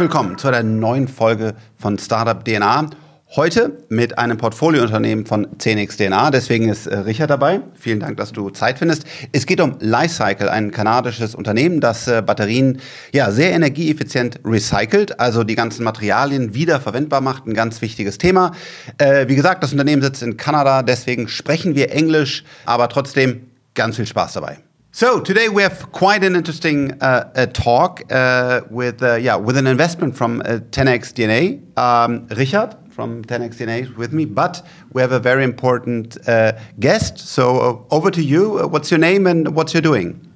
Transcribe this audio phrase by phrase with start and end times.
[0.00, 2.88] willkommen zu einer neuen Folge von Startup DNA.
[3.36, 6.30] Heute mit einem Portfoliounternehmen von 10x DNA.
[6.30, 7.60] Deswegen ist äh, Richard dabei.
[7.74, 9.04] Vielen Dank, dass du Zeit findest.
[9.32, 12.80] Es geht um Lifecycle, ein kanadisches Unternehmen, das äh, Batterien
[13.12, 17.46] ja sehr energieeffizient recycelt, also die ganzen Materialien wiederverwendbar macht.
[17.46, 18.52] Ein ganz wichtiges Thema.
[18.96, 23.96] Äh, wie gesagt, das Unternehmen sitzt in Kanada, deswegen sprechen wir Englisch, aber trotzdem ganz
[23.96, 24.60] viel Spaß dabei.
[24.92, 29.68] So today we have quite an interesting uh, talk uh, with uh, yeah with an
[29.68, 31.78] investment from 10x DNA.
[31.78, 37.18] Um, Richard, from 10x DNA with me, but we have a very important uh, guest.
[37.18, 38.58] So uh, over to you.
[38.58, 40.26] Uh, what's your name and what's you doing?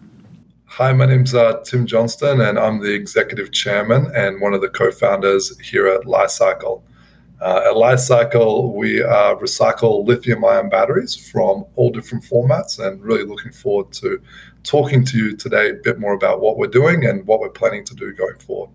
[0.67, 4.69] Hi, my name's uh, Tim Johnston, and I'm the executive chairman and one of the
[4.69, 6.85] co-founders here at Li-Cycle.
[7.41, 13.53] Uh, at Li-Cycle, we uh, recycle lithium-ion batteries from all different formats, and really looking
[13.53, 14.21] forward to
[14.63, 17.85] talking to you today a bit more about what we're doing and what we're planning
[17.85, 18.71] to do going forward.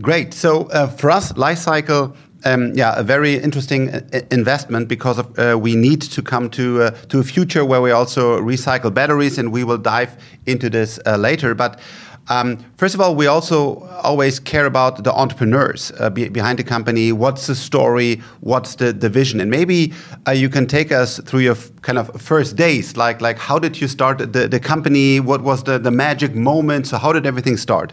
[0.00, 0.34] Great.
[0.34, 5.58] So uh, for us, Li-Cycle um, yeah, a very interesting uh, investment because of, uh,
[5.58, 9.52] we need to come to uh, to a future where we also recycle batteries, and
[9.52, 11.54] we will dive into this uh, later.
[11.54, 11.80] But
[12.28, 16.64] um, first of all, we also always care about the entrepreneurs uh, be behind the
[16.64, 17.12] company.
[17.12, 18.22] What's the story?
[18.40, 19.40] What's the, the vision?
[19.40, 19.92] And maybe
[20.26, 22.96] uh, you can take us through your kind of first days.
[22.96, 25.20] Like like how did you start the, the company?
[25.20, 26.86] What was the, the magic moment?
[26.86, 27.92] So how did everything start?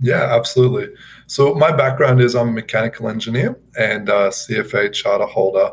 [0.00, 0.88] Yeah, absolutely.
[1.26, 5.72] So my background is I'm a mechanical engineer and CFA charter holder.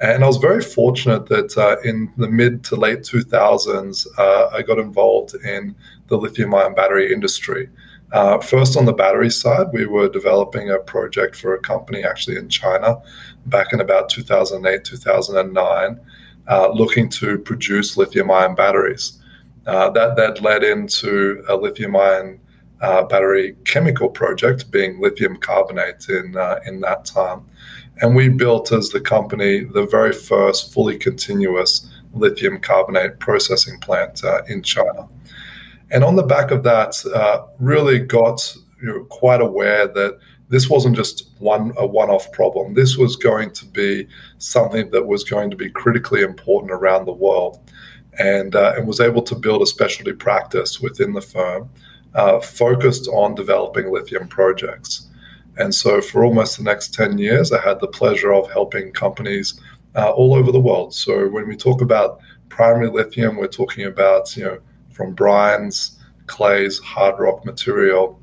[0.00, 4.60] And I was very fortunate that uh, in the mid to late 2000s, uh, I
[4.62, 5.74] got involved in
[6.08, 7.70] the lithium ion battery industry.
[8.12, 12.36] Uh, first, on the battery side, we were developing a project for a company actually
[12.36, 13.00] in China
[13.46, 16.00] back in about 2008, 2009,
[16.48, 19.18] uh, looking to produce lithium ion batteries.
[19.66, 22.38] Uh, that, that led into a lithium ion
[22.82, 27.44] uh, battery chemical project, being lithium carbonate in in that time,
[28.00, 34.24] and we built as the company the very first fully continuous lithium carbonate processing plant
[34.24, 35.08] uh, in China.
[35.90, 40.18] And on the back of that, uh, really got you know, quite aware that
[40.48, 42.74] this wasn't just one a one-off problem.
[42.74, 44.06] This was going to be
[44.38, 47.58] something that was going to be critically important around the world,
[48.18, 51.68] and uh, and was able to build a specialty practice within the firm
[52.14, 55.05] uh, focused on developing lithium projects.
[55.58, 59.60] And so, for almost the next 10 years, I had the pleasure of helping companies
[59.94, 60.94] uh, all over the world.
[60.94, 64.58] So, when we talk about primary lithium, we're talking about, you know,
[64.90, 65.96] from brines,
[66.26, 68.20] clays, hard rock material,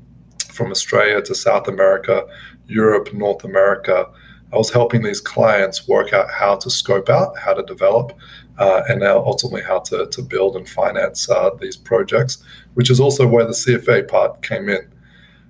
[0.50, 2.24] from Australia to South America,
[2.66, 4.08] Europe, North America.
[4.52, 8.12] I was helping these clients work out how to scope out, how to develop,
[8.58, 12.42] uh, and now ultimately how to, to build and finance uh, these projects,
[12.74, 14.88] which is also where the CFA part came in.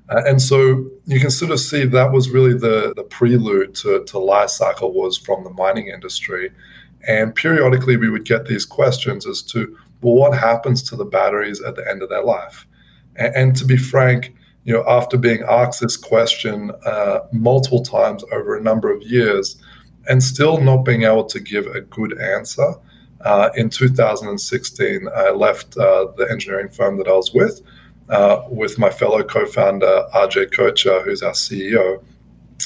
[0.08, 4.04] Uh, and so you can sort of see that was really the, the prelude to,
[4.04, 6.50] to Li-Cycle was from the mining industry.
[7.06, 11.62] And periodically we would get these questions as to, well, what happens to the batteries
[11.62, 12.66] at the end of their life?
[13.16, 14.34] And, and to be frank,
[14.64, 19.56] you know, after being asked this question uh, multiple times over a number of years
[20.08, 22.74] and still not being able to give a good answer,
[23.24, 27.62] uh, in 2016, I left uh, the engineering firm that I was with,
[28.50, 32.02] with my fellow co-founder Ajay Kochhar, who's our CEO,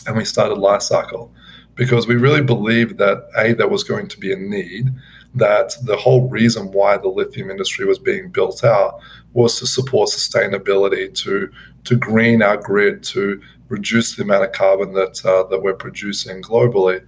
[0.07, 1.33] and we started Li-Cycle
[1.79, 4.93] because we really believed that a there was going to be a need,
[5.35, 9.01] that the whole reason why the lithium industry was being built out
[9.33, 11.49] was to support sustainability, to
[11.85, 16.43] to green our grid, to reduce the amount of carbon that uh, that we're producing
[16.43, 17.03] globally.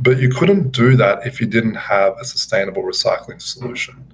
[0.00, 4.04] But you couldn't do that if you didn't have a sustainable recycling solution.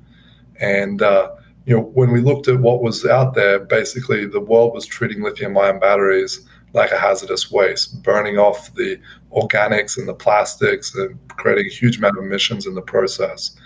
[0.58, 1.30] And uh,
[1.66, 5.22] you know, when we looked at what was out there, basically the world was treating
[5.22, 9.00] lithium-ion batteries like a hazardous waste, burning off the
[9.32, 13.56] organics and the plastics and creating a huge amount of emissions in the process.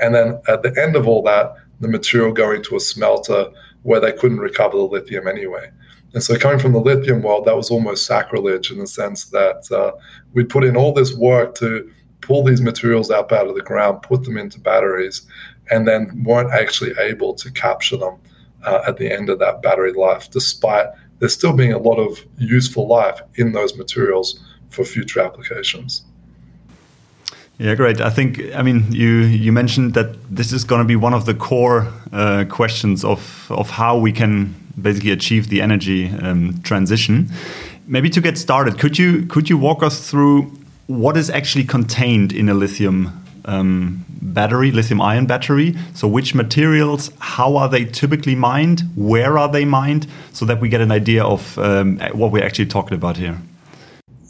[0.00, 3.50] And then at the end of all that, the material going to a smelter
[3.82, 5.70] where they couldn't recover the lithium anyway.
[6.14, 9.70] And so, coming from the lithium world, that was almost sacrilege in the sense that
[9.72, 9.92] uh,
[10.34, 11.90] we put in all this work to
[12.20, 15.22] pull these materials up out of the ground, put them into batteries,
[15.72, 18.14] and then weren't actually able to capture them
[18.64, 20.86] uh, at the end of that battery life, despite
[21.18, 24.38] there still being a lot of useful life in those materials
[24.68, 26.04] for future applications.
[27.58, 28.00] Yeah, great.
[28.00, 29.10] I think I mean you
[29.44, 33.46] you mentioned that this is going to be one of the core uh, questions of
[33.50, 37.30] of how we can basically achieve the energy um, transition.
[37.86, 40.50] Maybe to get started, could you could you walk us through
[40.86, 45.76] what is actually contained in a lithium um, battery, lithium ion battery.
[45.94, 50.68] So, which materials, how are they typically mined, where are they mined, so that we
[50.68, 53.38] get an idea of um, what we're actually talking about here?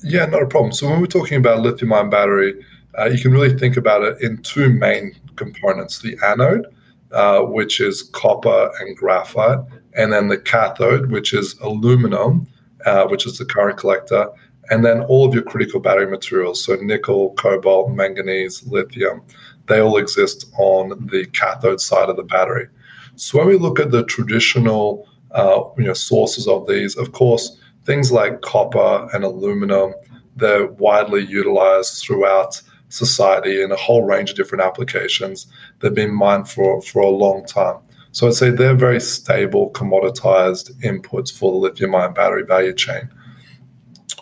[0.02, 0.72] Yeah, not a problem.
[0.72, 2.54] So, when we're talking about lithium ion battery,
[2.98, 6.66] uh, you can really think about it in two main components the anode,
[7.12, 9.60] uh, which is copper and graphite,
[9.94, 12.46] and then the cathode, which is aluminum,
[12.84, 14.28] uh, which is the current collector,
[14.70, 19.22] and then all of your critical battery materials, so nickel, cobalt, manganese, lithium,
[19.66, 22.68] they all exist on the cathode side of the battery.
[23.16, 27.58] So when we look at the traditional uh, you know, sources of these, of course,
[27.84, 29.94] things like copper and aluminum,
[30.36, 35.46] they're widely utilized throughout society in a whole range of different applications.
[35.80, 37.78] They've been mined for, for a long time.
[38.12, 43.08] So I'd say they're very stable, commoditized inputs for the lithium ion battery value chain.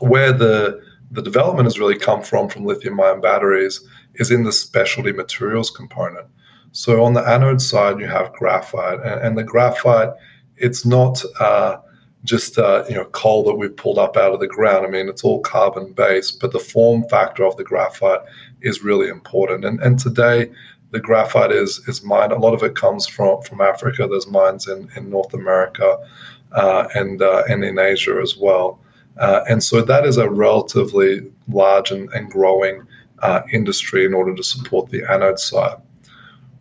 [0.00, 0.80] Where the
[1.10, 3.80] the development has really come from from lithium ion batteries
[4.14, 6.26] is in the specialty materials component.
[6.72, 10.10] So on the anode side, you have graphite, and, and the graphite,
[10.56, 11.78] it's not uh,
[12.24, 14.86] just uh, you know coal that we've pulled up out of the ground.
[14.86, 18.20] I mean, it's all carbon based, but the form factor of the graphite
[18.60, 19.64] is really important.
[19.64, 20.50] And and today,
[20.90, 22.32] the graphite is is mined.
[22.32, 24.06] A lot of it comes from from Africa.
[24.08, 25.98] There's mines in in North America
[26.52, 28.80] uh, and uh, and in Asia as well.
[29.20, 32.82] Uh, and so that is a relatively large and, and growing
[33.20, 35.76] uh, industry in order to support the anode side.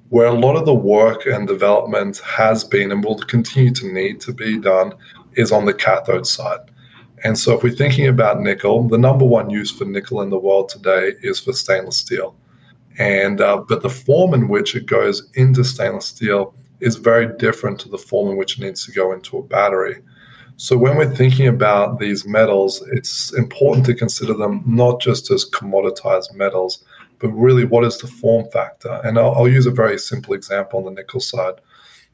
[0.09, 4.19] Where a lot of the work and development has been and will continue to need
[4.21, 4.93] to be done
[5.33, 6.59] is on the cathode side.
[7.23, 10.39] And so, if we're thinking about nickel, the number one use for nickel in the
[10.39, 12.35] world today is for stainless steel.
[12.97, 17.79] And uh, but the form in which it goes into stainless steel is very different
[17.81, 20.01] to the form in which it needs to go into a battery.
[20.61, 25.49] So when we're thinking about these metals, it's important to consider them not just as
[25.49, 26.83] commoditized metals,
[27.19, 28.99] but really what is the form factor.
[29.05, 31.53] And I'll, I'll use a very simple example on the nickel side.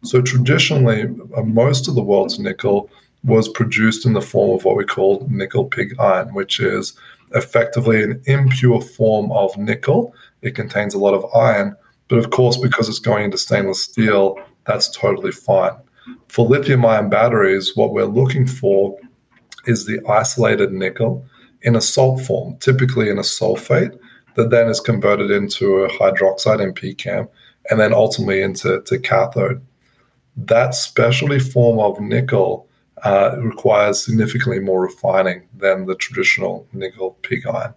[0.04, 2.88] So traditionally, uh, most of the world's nickel
[3.24, 6.94] was produced in the form of what we call nickel pig iron, which is
[7.34, 10.14] effectively an impure form of nickel.
[10.44, 11.76] It contains a lot of iron,
[12.10, 14.38] but of course, because it's going into stainless steel,
[14.68, 15.74] that's totally fine.
[16.28, 18.98] For lithium ion batteries, what we're looking for
[19.66, 21.26] is the isolated nickel
[21.62, 23.98] in a salt form, typically in a sulfate,
[24.36, 27.28] that then is converted into a hydroxide in PCAM
[27.70, 29.66] and then ultimately into to cathode.
[30.38, 32.68] That specialty form of nickel
[33.04, 37.74] uh, requires significantly more refining than the traditional nickel pig iron.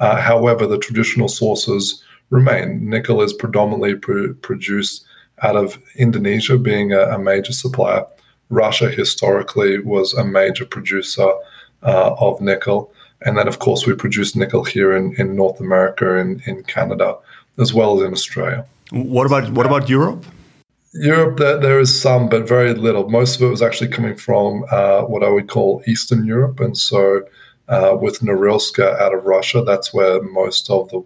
[0.00, 2.88] Uh, however, the traditional sources remain.
[2.88, 5.04] Nickel is predominantly pr- produced
[5.42, 8.04] out of Indonesia being a, a major supplier.
[8.50, 11.30] Russia historically was a major producer
[11.82, 12.92] uh, of nickel.
[13.22, 17.16] And then, of course, we produce nickel here in, in North America and in Canada,
[17.58, 18.64] as well as in Australia.
[18.90, 20.24] What about what about Europe?
[20.94, 23.10] Europe, there, there is some, but very little.
[23.10, 26.76] Most of it was actually coming from uh, what I would call Eastern Europe, and
[26.76, 27.22] so
[27.68, 31.04] uh, with Norilsk out of Russia, that's where most of the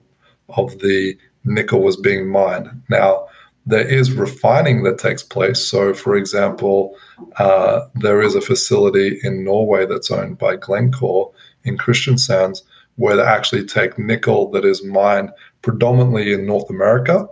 [0.51, 2.69] of the nickel was being mined.
[2.89, 3.27] Now,
[3.67, 5.65] there is refining that takes place.
[5.65, 6.97] So, for example,
[7.39, 11.33] uh, there is a facility in Norway that's owned by Glencore
[11.65, 12.63] in Kristiansand
[12.97, 15.31] where they actually take nickel that is mined
[15.63, 17.27] predominantly in North America,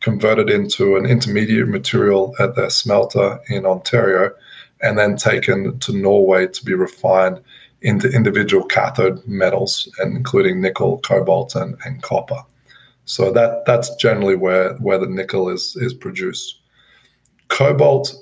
[0.00, 4.30] converted into an intermediate material at their smelter in Ontario,
[4.82, 7.40] and then taken to Norway to be refined
[7.80, 12.42] into individual cathode metals, including nickel, cobalt, and, and copper.
[13.06, 16.60] So that that's generally where where the nickel is is produced.
[17.48, 18.14] Cobalt,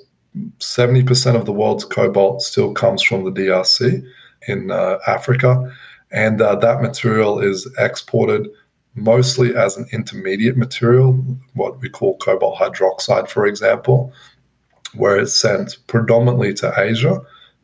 [0.59, 4.05] seventy percent of the world's cobalt still comes from the DRC
[4.47, 5.75] in uh, Africa,
[6.11, 8.47] and uh, that material is exported
[8.93, 11.13] mostly as an intermediate material,
[11.53, 14.13] what we call cobalt hydroxide, for example,
[14.93, 17.21] where it's sent predominantly to Asia,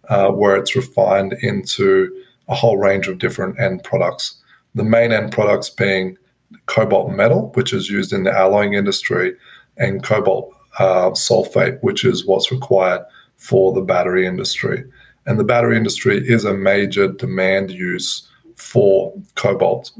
[0.09, 2.11] uh, where it's refined into
[2.49, 4.41] a whole range of different end products.
[4.75, 6.17] The main end products being
[6.65, 9.35] cobalt metal, which is used in the alloying industry,
[9.77, 13.01] and cobalt uh, sulfate, which is what's required
[13.37, 14.83] for the battery industry.
[15.25, 19.91] And the battery industry is a major demand use for cobalt.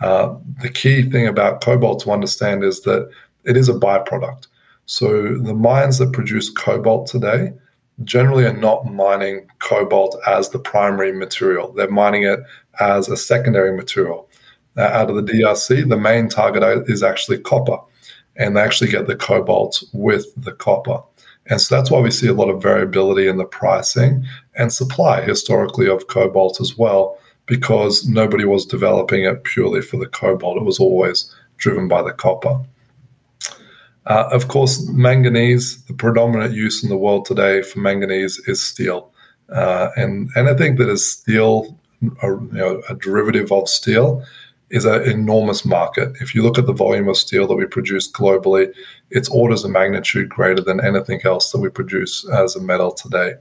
[0.00, 3.10] Uh, the key thing about cobalt to understand is that
[3.44, 4.46] it is a byproduct.
[4.86, 7.52] So the mines that produce cobalt today
[8.04, 11.72] generally are not mining cobalt as the primary material.
[11.72, 12.40] They're mining it
[12.80, 14.28] as a secondary material
[14.76, 17.78] out of the DRC, the main target is actually copper,
[18.36, 21.00] and they actually get the cobalt with the copper.
[21.46, 24.24] And so that's why we see a lot of variability in the pricing
[24.56, 30.06] and supply historically of cobalt as well, because nobody was developing it purely for the
[30.06, 30.56] cobalt.
[30.56, 32.60] It was always driven by the copper.
[34.06, 39.12] Uh, of course, manganese, the predominant use in the world today for manganese is steel.
[39.48, 41.78] Uh, and anything that is steel,
[42.22, 44.24] or, you know, a derivative of steel,
[44.72, 46.16] is an enormous market.
[46.20, 48.72] If you look at the volume of steel that we produce globally,
[49.10, 53.34] it's orders of magnitude greater than anything else that we produce as a metal today.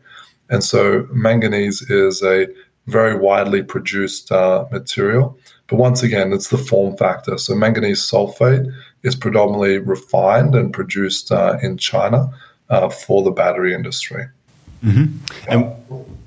[0.49, 2.47] And so manganese is a
[2.87, 5.37] very widely produced uh, material.
[5.67, 7.37] But once again, it's the form factor.
[7.37, 8.69] So manganese sulfate
[9.03, 12.29] is predominantly refined and produced uh, in China
[12.69, 14.25] uh, for the battery industry.
[14.83, 15.05] Mm-hmm.
[15.47, 15.73] And,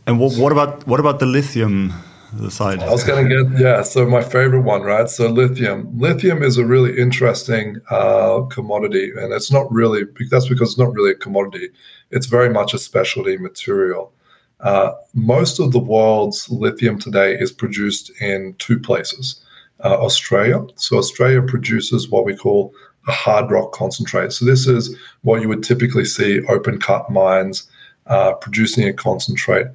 [0.07, 1.93] and what, what about what about the lithium
[2.39, 2.81] the side?
[2.81, 3.83] I was going to get yeah.
[3.83, 5.09] So my favorite one, right?
[5.09, 5.99] So lithium.
[5.99, 10.93] Lithium is a really interesting uh, commodity, and it's not really that's because it's not
[10.93, 11.71] really a commodity.
[12.11, 14.13] It's very much a specialty material.
[14.61, 19.41] Uh, most of the world's lithium today is produced in two places.
[19.83, 20.65] Uh, Australia.
[20.77, 22.73] So Australia produces what we call
[23.09, 24.33] a hard rock concentrate.
[24.33, 27.69] So this is what you would typically see open cut mines
[28.07, 29.67] uh, producing a concentrate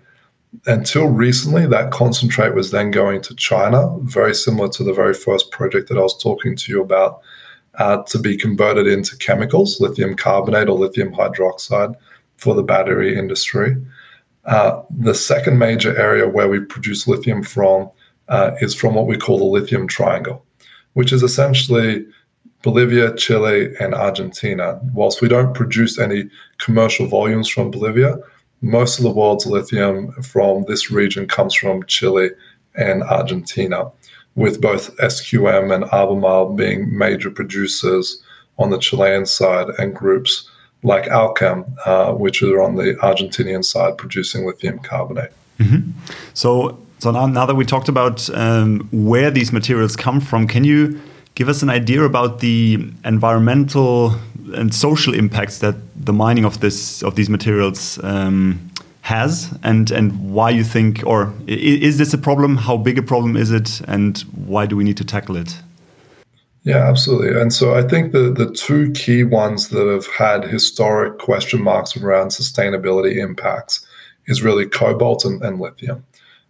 [0.66, 5.52] until recently, that concentrate was then going to China, very similar to the very first
[5.52, 7.22] project that I was talking to you about,
[7.76, 11.96] uh, to be converted into chemicals, lithium carbonate or lithium hydroxide
[12.38, 13.76] for the battery industry.
[14.46, 17.90] Uh, the second major area where we produce lithium from
[18.28, 20.44] uh, is from what we call the lithium triangle,
[20.94, 22.06] which is essentially
[22.64, 24.80] Bolivia, Chile, and Argentina.
[24.94, 28.18] Whilst we don't produce any commercial volumes from Bolivia,
[28.62, 32.30] most of the world's lithium from this region comes from Chile
[32.76, 33.92] and Argentina,
[34.36, 38.22] with both SQM and Albemarle being major producers
[38.58, 40.50] on the Chilean side and groups
[40.84, 45.32] like Allkem, uh, which are on the Argentinian side producing lithium carbonate.
[45.60, 45.92] Mm-hmm.
[46.34, 50.64] So, so now, now that we talked about um, where these materials come from, can
[50.64, 51.00] you
[51.36, 54.16] give us an idea about the environmental
[54.54, 58.60] and social impacts that the mining of this of these materials um,
[59.02, 62.58] has, and and why you think, or is this a problem?
[62.58, 65.62] How big a problem is it, and why do we need to tackle it?
[66.64, 67.40] Yeah, absolutely.
[67.40, 71.96] And so I think the the two key ones that have had historic question marks
[71.96, 73.86] around sustainability impacts
[74.28, 76.06] is really cobalt and, and lithium.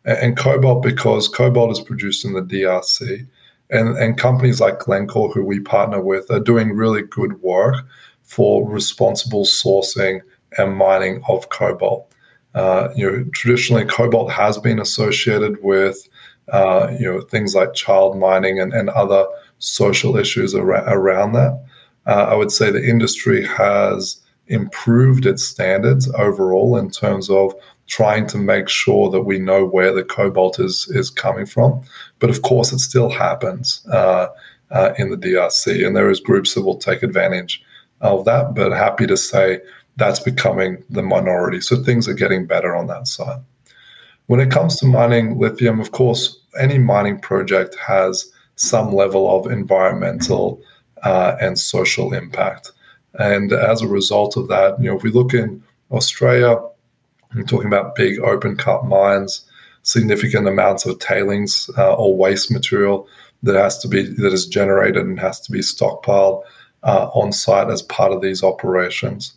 [0.05, 3.27] And, and cobalt because cobalt is produced in the DRC
[3.69, 7.75] and, and companies like Glencore, who we partner with, are doing really good work
[8.23, 10.21] for responsible sourcing
[10.57, 12.13] and mining of cobalt.
[12.55, 16.07] Uh, you know, traditionally, cobalt has been associated with
[16.51, 19.25] uh, you know things like child mining and, and other
[19.59, 21.63] social issues ar- around that.
[22.07, 27.53] Uh, I would say the industry has improved its standards overall in terms of
[27.89, 31.81] trying to make sure that we know where the cobalt is is coming from.
[32.19, 34.27] But of course, it still happens uh,
[34.71, 37.61] uh, in the DRC, and there is groups that will take advantage
[38.01, 38.55] of that.
[38.55, 39.59] But happy to say
[39.97, 41.59] that's becoming the minority.
[41.61, 43.41] So things are getting better on that side.
[44.27, 49.51] When it comes to mining lithium, of course, any mining project has some level of
[49.51, 50.61] environmental
[51.03, 52.71] uh, and social impact.
[53.17, 56.57] And as a result of that, you know, if we look in Australia,
[57.31, 59.45] I'm talking about big open cut mines,
[59.83, 63.07] significant amounts of tailings uh, or waste material
[63.43, 66.43] that has to be that is generated and has to be stockpiled
[66.83, 69.33] uh, on site as part of these operations.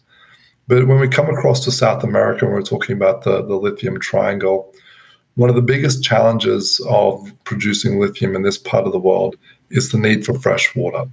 [0.69, 4.73] But when we come across to South America, we're talking about the, the lithium triangle,
[5.35, 9.37] one of the biggest challenges of producing lithium in this part of the world
[9.71, 11.05] is the need for fresh water.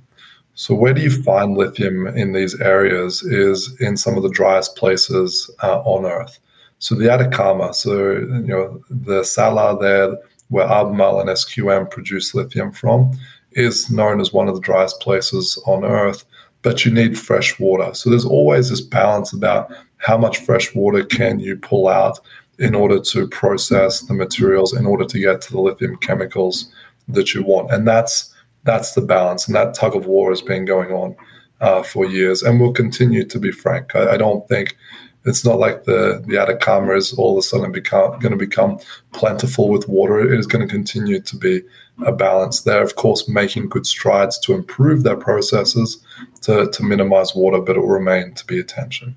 [0.56, 3.24] So, where do you find lithium in these areas?
[3.24, 6.40] Is in some of the driest places uh, on Earth.
[6.80, 10.18] So the Atacama, so you know the Salar there,
[10.48, 13.12] where Albemarle and SQM produce lithium from,
[13.52, 16.26] is known as one of the driest places on Earth.
[16.62, 21.06] But you need fresh water, so there's always this balance about how much fresh water
[21.06, 22.20] can you pull out
[22.58, 26.70] in order to process the materials, in order to get to the lithium chemicals
[27.08, 28.34] that you want, and that's
[28.64, 31.16] that's the balance, and that tug of war has been going on
[31.62, 33.96] uh, for years, and will continue to be frank.
[33.96, 34.78] I, I don't think
[35.26, 38.80] it's not like the the Atacama is all of a sudden become going to become
[39.12, 40.20] plentiful with water.
[40.20, 41.62] It is going to continue to be
[42.06, 42.82] a balance there.
[42.82, 46.04] Of course, making good strides to improve their processes
[46.42, 49.16] to to minimize water, but it will remain to be attention.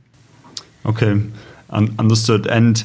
[0.85, 1.21] Okay,
[1.71, 2.47] Un understood.
[2.47, 2.83] And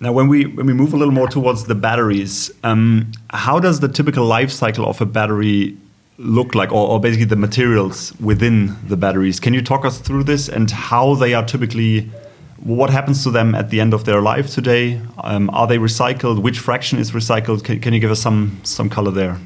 [0.00, 3.80] now, when we when we move a little more towards the batteries, um, how does
[3.80, 5.76] the typical life cycle of a battery
[6.18, 9.40] look like, or, or, basically the materials within the batteries?
[9.40, 12.10] Can you talk us through this and how they are typically
[12.58, 15.00] what happens to them at the end of their life today?
[15.18, 16.42] Um, are they recycled?
[16.42, 17.64] Which fraction is recycled?
[17.64, 19.38] Can, can, you give us some some color there?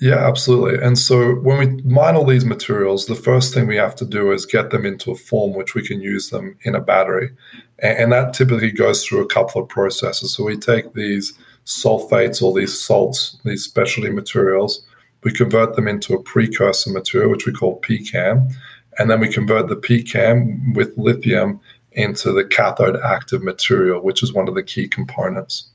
[0.00, 0.84] Yeah, absolutely.
[0.84, 4.32] And so when we mine all these materials, the first thing we have to do
[4.32, 7.30] is get them into a form which we can use them in a battery.
[7.78, 10.34] And that typically goes through a couple of processes.
[10.34, 11.32] So we take these
[11.66, 14.84] sulfates or these salts, these specialty materials,
[15.24, 18.52] we convert them into a precursor material, which we call PCAM.
[18.98, 21.60] And then we convert the PCAM with lithium
[21.94, 25.68] into the cathode active material, which is one of the key components.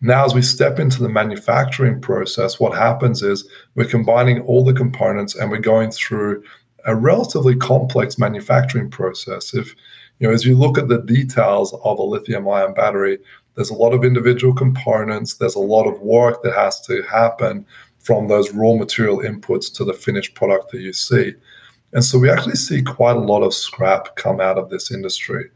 [0.00, 4.72] Now, as we step into the manufacturing process, what happens is we're combining all the
[4.72, 6.42] components and we're going through
[6.86, 9.54] a relatively complex manufacturing process.
[9.54, 9.74] If
[10.18, 13.18] you know, as you look at the details of a lithium-ion battery,
[13.54, 15.34] there's a lot of individual components.
[15.34, 17.66] There's a lot of work that has to happen
[17.98, 21.34] from those raw material inputs to the finished product that you see.
[21.92, 25.50] And so we actually see quite a lot of scrap come out of this industry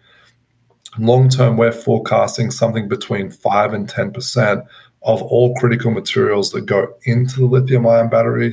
[0.98, 4.66] long term, we're forecasting something between 5 and 10%
[5.04, 8.52] of all critical materials that go into the lithium ion battery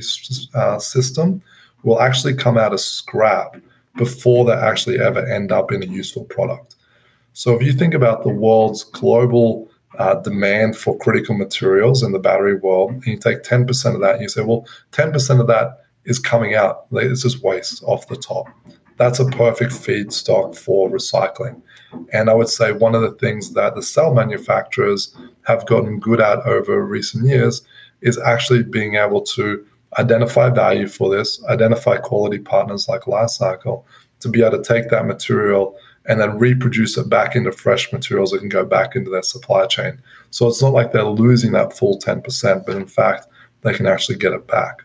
[0.54, 1.42] uh, system
[1.84, 3.56] will actually come out as scrap
[3.96, 6.76] before they actually ever end up in a useful product.
[7.32, 12.18] So if you think about the world's global uh, demand for critical materials in the
[12.18, 15.79] battery world, and you take 10% of that, and you say, well, 10% of that
[16.04, 16.86] is coming out.
[16.92, 18.48] It's just waste off the top.
[18.96, 21.62] That's a perfect feedstock for recycling.
[22.12, 26.20] And I would say one of the things that the cell manufacturers have gotten good
[26.20, 27.62] at over recent years
[28.02, 29.66] is actually being able to
[29.98, 33.86] identify value for this, identify quality partners like Li-Cycle
[34.20, 35.76] to be able to take that material
[36.06, 39.66] and then reproduce it back into fresh materials that can go back into their supply
[39.66, 40.00] chain.
[40.30, 43.26] So it's not like they're losing that full 10%, but in fact,
[43.62, 44.82] they can actually get it back.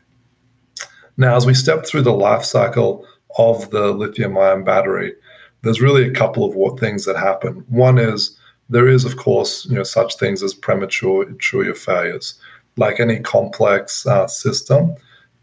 [1.18, 3.06] Now, as we step through the life cycle
[3.38, 5.14] of the lithium ion battery,
[5.62, 7.66] there's really a couple of things that happen.
[7.70, 8.38] One is
[8.70, 12.40] there is, of course, you know, such things as premature intruder failures.
[12.78, 14.96] Like any complex uh, system,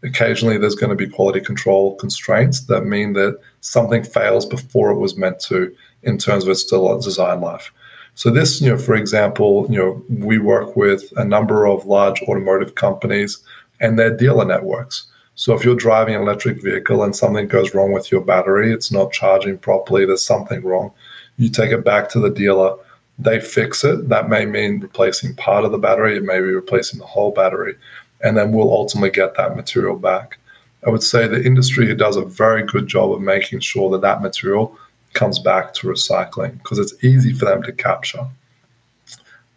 [0.03, 4.99] occasionally there's going to be quality control constraints that mean that something fails before it
[4.99, 7.71] was meant to in terms of its design life.
[8.15, 12.21] So this, you know, for example, you know, we work with a number of large
[12.23, 13.41] automotive companies
[13.79, 15.07] and their dealer networks.
[15.35, 18.91] So if you're driving an electric vehicle and something goes wrong with your battery, it's
[18.91, 20.91] not charging properly, there's something wrong,
[21.37, 22.75] you take it back to the dealer.
[23.17, 24.09] They fix it.
[24.09, 27.75] That may mean replacing part of the battery, it may be replacing the whole battery,
[28.21, 30.37] and then we'll ultimately get that material back.
[30.85, 34.21] I would say the industry does a very good job of making sure that that
[34.21, 34.77] material
[35.13, 38.27] comes back to recycling because it's easy for them to capture.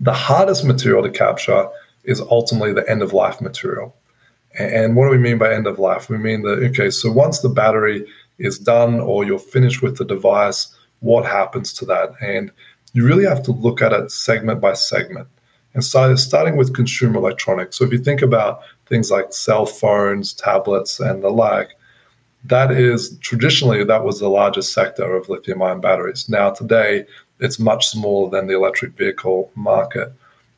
[0.01, 1.69] The hardest material to capture
[2.05, 3.95] is ultimately the end of life material.
[4.59, 6.09] And what do we mean by end of life?
[6.09, 8.07] We mean that, okay, so once the battery
[8.39, 12.13] is done or you're finished with the device, what happens to that?
[12.23, 12.51] And
[12.93, 15.29] you really have to look at it segment by segment.
[15.75, 17.77] And so starting with consumer electronics.
[17.77, 21.77] So if you think about things like cell phones, tablets, and the like,
[22.45, 26.29] that is traditionally that was the largest sector of lithium ion batteries.
[26.29, 27.05] Now today
[27.41, 30.13] it's much smaller than the electric vehicle market.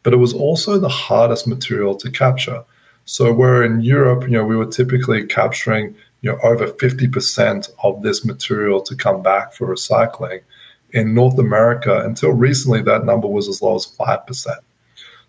[0.04, 2.62] But it was also the hardest material to capture.
[3.08, 8.02] So where in Europe, you know, we were typically capturing you know over 50% of
[8.02, 10.42] this material to come back for recycling.
[10.90, 14.46] In North America, until recently, that number was as low as 5%.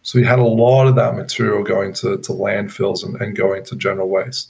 [0.02, 3.64] So we had a lot of that material going to, to landfills and, and going
[3.66, 4.50] to general waste.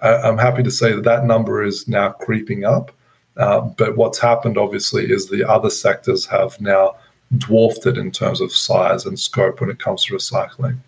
[0.00, 2.92] I'm happy to say that that number is now creeping up.
[3.38, 6.96] Uh, but what's happened, obviously, is the other sectors have now
[7.38, 10.78] dwarfed it in terms of size and scope when it comes to recycling.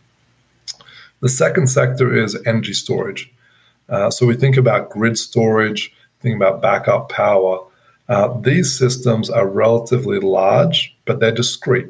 [1.21, 3.33] The second sector is energy storage.
[3.89, 7.65] Uh, so we think about grid storage, think about backup power.
[8.09, 11.89] Uh, these systems are relatively large, but they're discrete.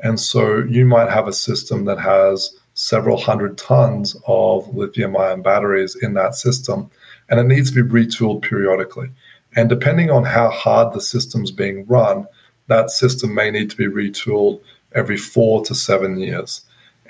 [0.00, 5.42] And so you might have a system that has several hundred tons of lithium ion
[5.42, 6.88] batteries in that system,
[7.28, 9.10] and it needs to be retooled periodically.
[9.56, 12.26] And depending on how hard the system's being run,
[12.68, 14.60] that system may need to be retooled
[14.94, 16.60] every four to seven years.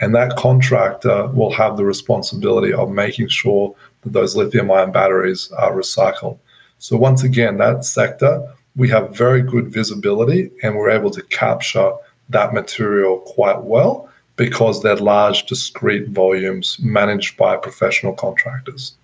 [0.01, 5.51] And that contractor will have the responsibility of making sure that those lithium ion batteries
[5.53, 6.39] are recycled.
[6.79, 11.93] So, once again, that sector, we have very good visibility and we're able to capture
[12.29, 18.95] that material quite well because they're large, discrete volumes managed by professional contractors.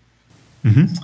[0.64, 0.94] Mm-hmm.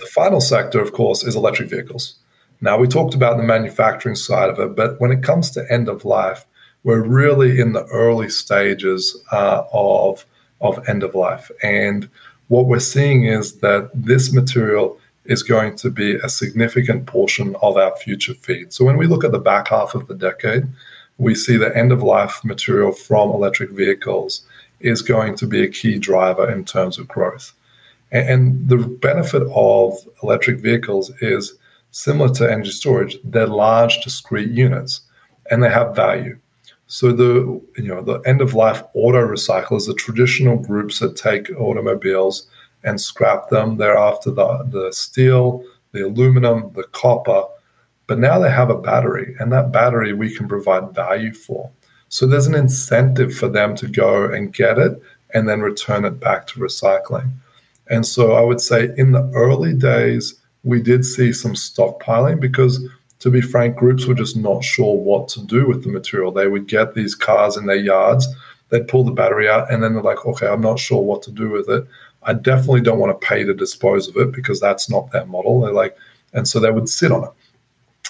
[0.00, 2.16] The final sector, of course, is electric vehicles.
[2.60, 5.88] Now, we talked about the manufacturing side of it, but when it comes to end
[5.88, 6.44] of life,
[6.84, 10.24] we're really in the early stages uh, of
[10.60, 12.08] of end of life, and
[12.48, 17.76] what we're seeing is that this material is going to be a significant portion of
[17.76, 18.72] our future feed.
[18.72, 20.66] So when we look at the back half of the decade,
[21.18, 24.42] we see the end of life material from electric vehicles
[24.80, 27.52] is going to be a key driver in terms of growth.
[28.12, 31.54] And, and the benefit of electric vehicles is
[31.90, 35.00] similar to energy storage, they're large, discrete units
[35.50, 36.38] and they have value.
[36.86, 41.50] So the you know the end of life auto recyclers, the traditional groups that take
[41.58, 42.46] automobiles
[42.84, 47.44] and scrap them, they're after the, the steel, the aluminum, the copper,
[48.06, 51.70] but now they have a battery, and that battery we can provide value for.
[52.08, 55.00] So there's an incentive for them to go and get it
[55.32, 57.32] and then return it back to recycling.
[57.88, 62.86] And so I would say in the early days, we did see some stockpiling because,
[63.24, 66.30] to be frank, groups were just not sure what to do with the material.
[66.30, 68.28] They would get these cars in their yards,
[68.68, 71.30] they'd pull the battery out, and then they're like, okay, I'm not sure what to
[71.30, 71.86] do with it.
[72.24, 75.62] I definitely don't want to pay to dispose of it because that's not their model.
[75.62, 75.96] They're like,
[76.34, 77.30] and so they would sit on it.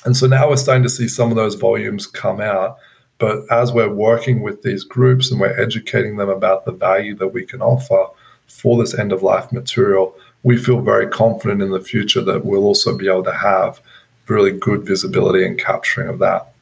[0.04, 2.78] And so now we're starting to see some of those volumes come out.
[3.18, 7.28] But as we're working with these groups and we're educating them about the value that
[7.28, 8.08] we can offer
[8.48, 12.64] for this end of life material, we feel very confident in the future that we'll
[12.64, 13.80] also be able to have
[14.28, 16.52] really good visibility and capturing of that.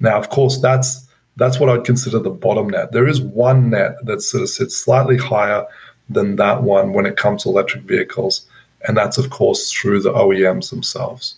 [0.00, 2.92] Now, of course, that's that's what I'd consider the bottom net.
[2.92, 5.64] There is one net that sort of sits slightly higher
[6.10, 8.46] than that one when it comes to electric vehicles,
[8.86, 11.36] and that's of course through the OEMs themselves.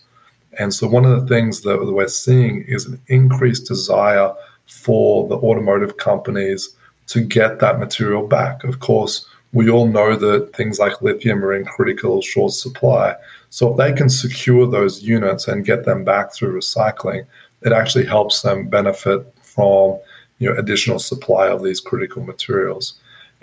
[0.58, 4.32] And so, one of the things that we're seeing is an increased desire
[4.66, 6.74] for the automotive companies
[7.08, 8.64] to get that material back.
[8.64, 13.16] Of course, we all know that things like lithium are in critical short supply.
[13.48, 17.24] So, if they can secure those units and get them back through recycling,
[17.62, 19.98] it actually helps them benefit from
[20.38, 22.94] you know, additional supply of these critical materials.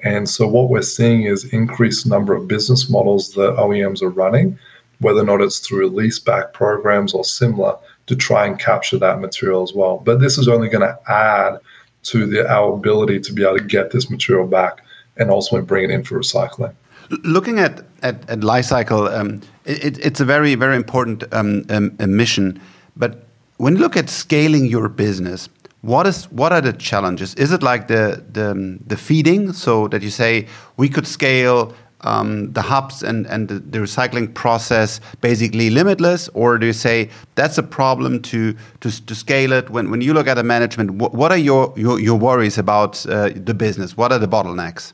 [0.04, 4.60] And so, what we're seeing is increased number of business models that OEMs are running
[5.02, 9.20] whether or not it's through lease back programs or similar, to try and capture that
[9.20, 9.98] material as well.
[9.98, 11.58] But this is only going to add
[12.04, 14.84] to the, our ability to be able to get this material back
[15.18, 16.74] and ultimately bring it in for recycling.
[17.24, 22.60] Looking at at, at Li-Cycle, um, it, it's a very very important um, um, mission.
[22.96, 23.26] But
[23.58, 25.50] when you look at scaling your business,
[25.82, 27.36] what is what are the challenges?
[27.36, 30.48] Is it like the the, the feeding, so that you say
[30.78, 36.58] we could scale um, the hubs and, and the, the, recycling process basically limitless, or
[36.58, 39.70] do you say that's a problem to to, to scale it?
[39.70, 43.06] When, when you look at the management, what, what are your, your, your worries about
[43.06, 43.96] uh, the business?
[43.96, 44.94] What are the bottlenecks?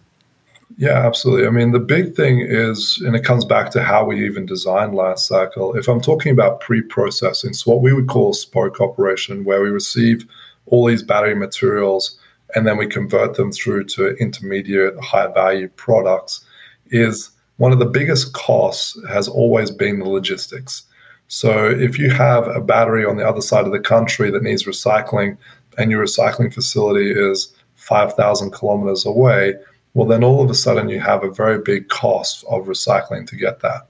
[0.79, 1.47] Yeah, absolutely.
[1.47, 4.93] I mean, the big thing is, and it comes back to how we even design
[4.93, 5.75] Li-Cycle.
[5.75, 10.27] If I'm talking about pre-processing, so what we would call spoke operation, where we receive
[10.67, 12.19] all these battery materials
[12.53, 16.45] and then we convert them through to intermediate high value products
[16.91, 20.83] is one of the biggest costs has always been the logistics.
[21.27, 24.63] So if you have a battery on the other side of the country that needs
[24.65, 25.37] recycling
[25.77, 29.55] and your recycling facility is 5,000 kilometers away,
[29.93, 33.35] well, then all of a sudden you have a very big cost of recycling to
[33.35, 33.87] get that.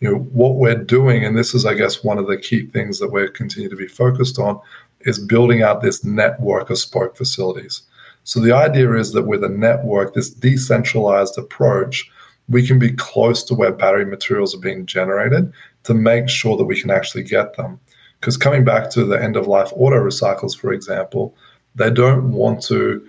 [0.00, 2.98] You know, what we're doing, and this is, I guess, one of the key things
[2.98, 4.60] that we're continue to be focused on,
[5.02, 7.82] is building out this network of spoke facilities.
[8.24, 12.10] So the idea is that with a network, this decentralized approach,
[12.48, 15.52] we can be close to where battery materials are being generated
[15.84, 17.78] to make sure that we can actually get them.
[18.20, 21.34] Because coming back to the end of life auto recycles, for example,
[21.74, 23.06] they don't want to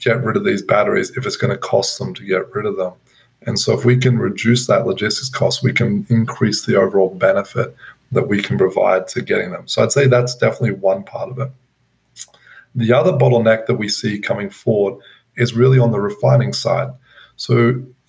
[0.00, 2.76] get rid of these batteries if it's going to cost them to get rid of
[2.76, 2.92] them.
[3.42, 7.74] And so, if we can reduce that logistics cost, we can increase the overall benefit
[8.10, 9.68] that we can provide to getting them.
[9.68, 11.50] So, I'd say that's definitely one part of it.
[12.74, 15.00] The other bottleneck that we see coming forward
[15.36, 16.90] is really on the refining side.
[17.36, 17.54] So,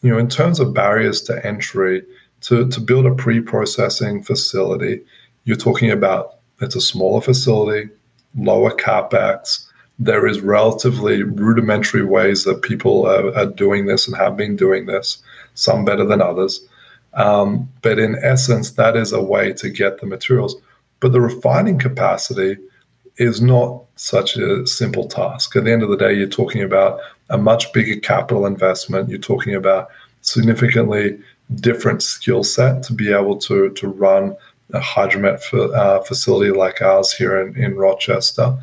[0.02, 2.04] you know, in terms of barriers to entry,
[2.42, 5.02] to, to build a pre-processing facility,
[5.44, 7.90] you're talking about it's a smaller facility,
[8.36, 9.66] lower capex.
[10.00, 14.86] There is relatively rudimentary ways that people are, are doing this and have been doing
[14.86, 15.22] this,
[15.56, 16.66] some better than others.
[17.14, 20.56] Um, but in essence, that is a way to get the materials.
[21.00, 22.58] But the refining capacity
[23.18, 25.56] is not such a simple task.
[25.56, 29.10] At the end of the day, you're talking about a much bigger capital investment.
[29.10, 29.90] You're talking about
[30.22, 31.20] significantly
[31.56, 34.36] different skill set to be able to to run
[34.74, 35.42] a hydromet
[35.74, 38.58] uh, facility like ours here in, in Rochester.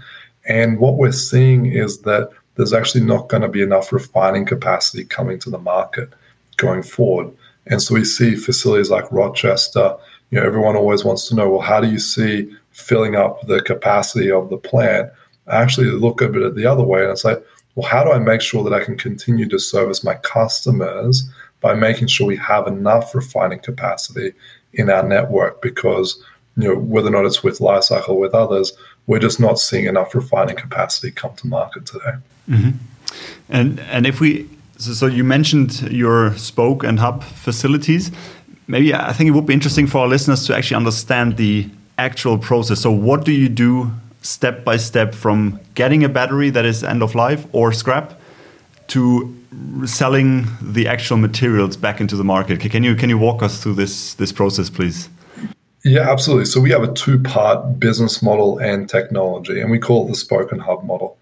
[0.47, 5.05] And what we're seeing is that there's actually not going to be enough refining capacity
[5.05, 6.13] coming to the market
[6.57, 7.35] going forward.
[7.67, 9.97] And so we see facilities like Rochester,
[10.31, 13.61] you know, everyone always wants to know, well, how do you see filling up the
[13.61, 15.11] capacity of the plant?
[15.49, 18.19] I actually look at it the other way and it's like, well, how do I
[18.19, 21.29] make sure that I can continue to service my customers
[21.61, 24.33] by making sure we have enough refining capacity
[24.73, 25.61] in our network?
[25.61, 26.23] Because
[26.57, 28.73] you know whether or not it's with Li-Cycle or with others,
[29.07, 32.15] we're just not seeing enough refining capacity come to market today.
[32.49, 32.71] Mm-hmm.
[33.49, 38.11] And and if we So, so you mentioned your spoke and hub facilities.
[38.69, 42.37] Maybe I think it would be interesting for our listeners to actually understand the actual
[42.39, 42.81] process.
[42.81, 43.91] So, what do you do
[44.23, 48.21] step by step from getting a battery that is end of life or scrap
[48.89, 49.33] to
[49.87, 52.61] selling the actual materials back into the market?
[52.61, 55.09] Can you can you walk us through this this process, please?
[55.87, 56.47] Yeah, absolutely.
[56.47, 60.51] So we have a two-part business model and technology, and we call it the Spoke
[60.51, 61.17] and Hub model.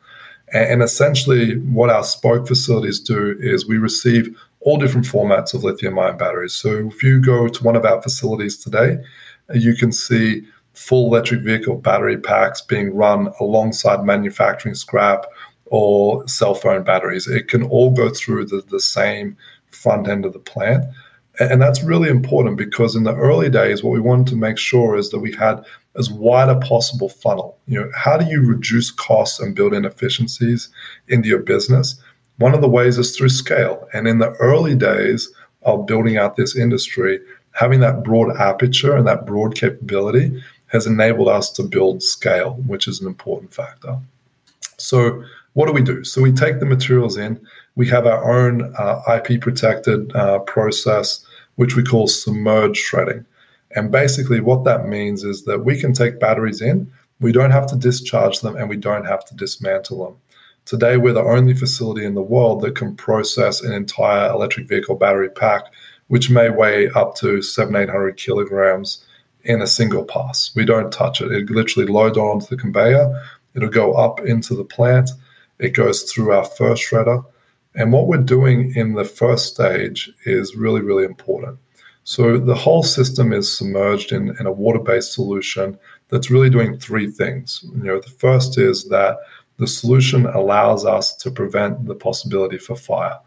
[0.54, 6.16] And essentially, what our Spoke facilities do is we receive all different formats of lithium-ion
[6.16, 6.54] batteries.
[6.54, 8.96] So if you go to one of our facilities today,
[9.52, 15.26] you can see full electric vehicle battery packs being run alongside manufacturing scrap
[15.66, 17.28] or cell phone batteries.
[17.28, 19.36] It can all go through the, the same
[19.68, 20.86] front end of the plant.
[21.40, 24.96] And that's really important because in the early days, what we wanted to make sure
[24.96, 25.64] is that we had
[25.96, 27.58] as wide a possible funnel.
[27.66, 30.68] You know, how do you reduce costs and build in efficiencies
[31.08, 32.00] into your business?
[32.38, 33.88] One of the ways is through scale.
[33.92, 35.28] And in the early days
[35.62, 37.20] of building out this industry,
[37.52, 42.88] having that broad aperture and that broad capability has enabled us to build scale, which
[42.88, 43.96] is an important factor.
[44.78, 46.02] So, what do we do?
[46.02, 47.40] So, we take the materials in,
[47.76, 51.24] we have our own uh, IP protected uh, process,
[51.56, 53.24] which we call submerged shredding.
[53.74, 57.66] And basically, what that means is that we can take batteries in, we don't have
[57.68, 60.16] to discharge them, and we don't have to dismantle them.
[60.64, 64.96] Today, we're the only facility in the world that can process an entire electric vehicle
[64.96, 65.64] battery pack,
[66.08, 69.04] which may weigh up to seven, 800 kilograms
[69.42, 70.50] in a single pass.
[70.54, 71.30] We don't touch it.
[71.32, 73.22] It literally loads onto the conveyor.
[73.54, 75.10] It'll go up into the plant.
[75.58, 77.24] It goes through our first shredder.
[77.74, 81.58] And what we're doing in the first stage is really, really important.
[82.04, 87.10] So the whole system is submerged in, in a water-based solution that's really doing three
[87.10, 87.64] things.
[87.74, 89.16] You know, the first is that
[89.56, 93.18] the solution allows us to prevent the possibility for fire.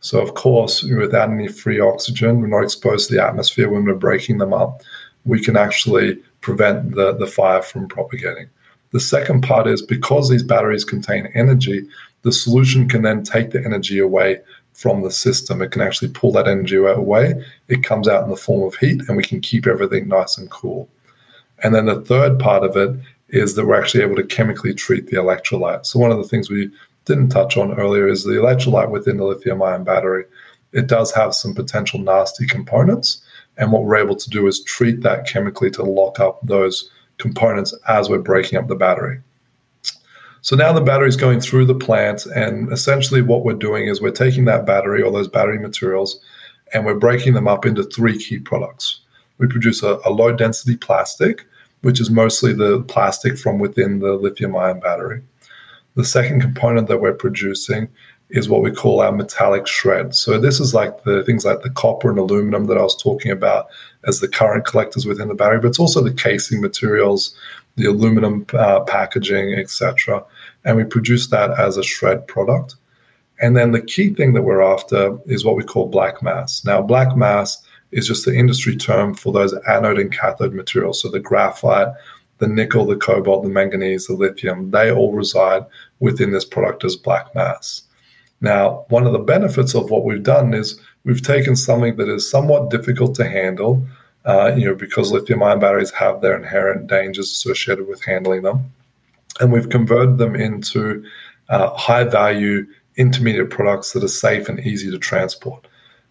[0.00, 3.94] So of course, without any free oxygen, we're not exposed to the atmosphere when we're
[3.94, 4.82] breaking them up.
[5.24, 8.48] We can actually prevent the, the fire from propagating.
[8.90, 11.86] The second part is because these batteries contain energy,
[12.22, 14.40] the solution can then take the energy away
[14.72, 15.60] from the system.
[15.60, 17.44] It can actually pull that energy away.
[17.68, 20.50] It comes out in the form of heat, and we can keep everything nice and
[20.50, 20.88] cool.
[21.62, 22.96] And then the third part of it
[23.28, 25.84] is that we're actually able to chemically treat the electrolyte.
[25.84, 26.70] So, one of the things we
[27.04, 30.24] didn't touch on earlier is the electrolyte within the lithium ion battery.
[30.72, 33.22] It does have some potential nasty components.
[33.56, 37.74] And what we're able to do is treat that chemically to lock up those components
[37.88, 39.20] as we're breaking up the battery.
[40.40, 44.00] So now the battery is going through the plant, and essentially what we're doing is
[44.00, 46.20] we're taking that battery or those battery materials
[46.72, 49.00] and we're breaking them up into three key products.
[49.38, 51.46] We produce a, a low density plastic,
[51.82, 55.22] which is mostly the plastic from within the lithium ion battery.
[55.94, 57.88] The second component that we're producing
[58.30, 60.14] is what we call our metallic shred.
[60.14, 63.32] So this is like the things like the copper and aluminum that I was talking
[63.32, 63.68] about
[64.06, 67.34] as the current collectors within the battery, but it's also the casing materials,
[67.78, 70.24] the aluminum uh, packaging, etc.
[70.64, 72.76] And we produce that as a shred product.
[73.40, 76.64] And then the key thing that we're after is what we call black mass.
[76.64, 77.62] Now, black mass
[77.92, 81.00] is just the industry term for those anode and cathode materials.
[81.00, 81.88] So the graphite,
[82.38, 85.64] the nickel, the cobalt, the manganese, the lithium, they all reside
[86.00, 87.82] within this product as black mass.
[88.40, 92.30] Now, one of the benefits of what we've done is we've taken something that is
[92.30, 93.84] somewhat difficult to handle,
[94.28, 98.70] uh, you know, because lithium-ion batteries have their inherent dangers associated with handling them,
[99.40, 101.02] and we've converted them into
[101.48, 105.66] uh, high-value intermediate products that are safe and easy to transport.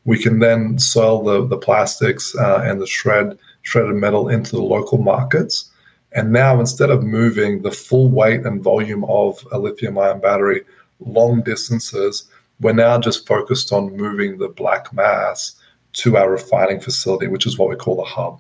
[0.06, 4.62] We can then sell the the plastics uh, and the shred shredded metal into the
[4.62, 5.70] local markets.
[6.14, 10.62] And now, instead of moving the full weight and volume of a lithium-ion battery
[11.00, 12.24] long distances,
[12.62, 15.57] we're now just focused on moving the black mass
[15.98, 18.40] to our refining facility, which is what we call the hub.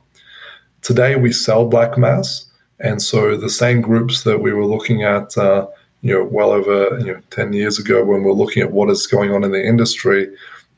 [0.81, 2.45] Today, we sell black mass.
[2.79, 5.67] And so the same groups that we were looking at, uh,
[6.01, 9.07] you know, well over you know, 10 years ago when we're looking at what is
[9.07, 10.29] going on in the industry,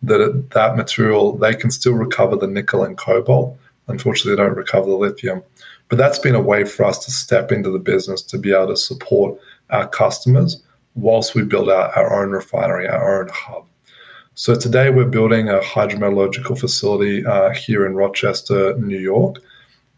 [0.04, 3.58] that that material, they can still recover the nickel and cobalt.
[3.90, 5.44] Unfortunately, they don't recover the lithium.
[5.90, 8.68] But that's been a way for us to step into the business to be able
[8.68, 9.38] to support
[9.72, 10.64] our customers
[10.96, 13.66] whilst we build out our own refinery, our own hub.
[14.40, 19.36] So today we're building a hydrometallurgical facility uh, here in Rochester, New York.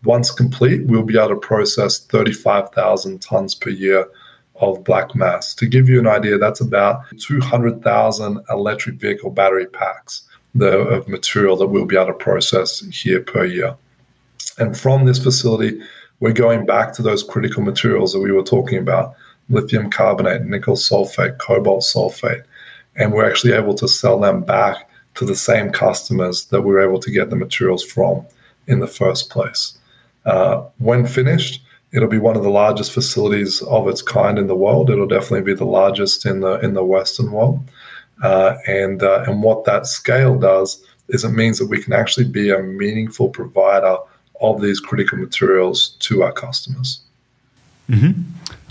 [0.03, 4.07] Once complete, we'll be able to process 35,000 tons per year
[4.55, 5.53] of black mass.
[5.53, 10.23] To give you an idea, that's about 200,000 electric vehicle battery packs
[10.59, 13.75] of material that we'll be able to process here per year.
[14.57, 15.79] And from this facility,
[16.19, 19.13] we're going back to those critical materials that we were talking about
[19.49, 22.41] lithium carbonate, nickel sulfate, cobalt sulfate.
[22.95, 26.81] And we're actually able to sell them back to the same customers that we were
[26.81, 28.25] able to get the materials from
[28.67, 29.77] in the first place.
[30.25, 34.55] Uh, when finished, it'll be one of the largest facilities of its kind in the
[34.55, 34.89] world.
[34.89, 37.59] It'll definitely be the largest in the in the Western world.
[38.23, 42.27] Uh, and uh, and what that scale does is it means that we can actually
[42.27, 43.97] be a meaningful provider
[44.39, 47.01] of these critical materials to our customers.
[47.89, 48.21] Mm-hmm.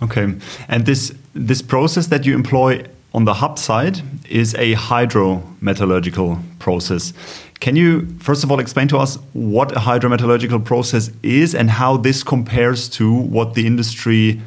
[0.04, 0.34] Okay,
[0.68, 7.12] and this this process that you employ on the hub side is a hydrometallurgical process.
[7.60, 11.96] Can you first of all explain to us what a hydrometallurgical process is and how
[11.96, 14.40] this compares to what the industry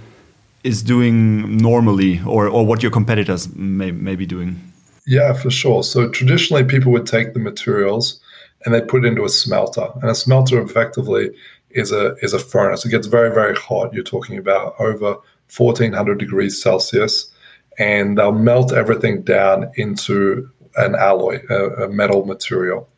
[0.64, 4.60] is doing normally or, or what your competitors may, may be doing?
[5.06, 5.84] Yeah, for sure.
[5.84, 8.22] So traditionally, people would take the materials
[8.66, 11.32] and they put it into a smelter, and a smelter effectively
[11.72, 12.86] is a is a furnace.
[12.86, 13.94] It gets very very hot.
[13.94, 15.18] You're talking about over
[15.56, 17.30] 1400 degrees Celsius,
[17.80, 22.90] and they'll melt everything down into an alloy, a, a metal material.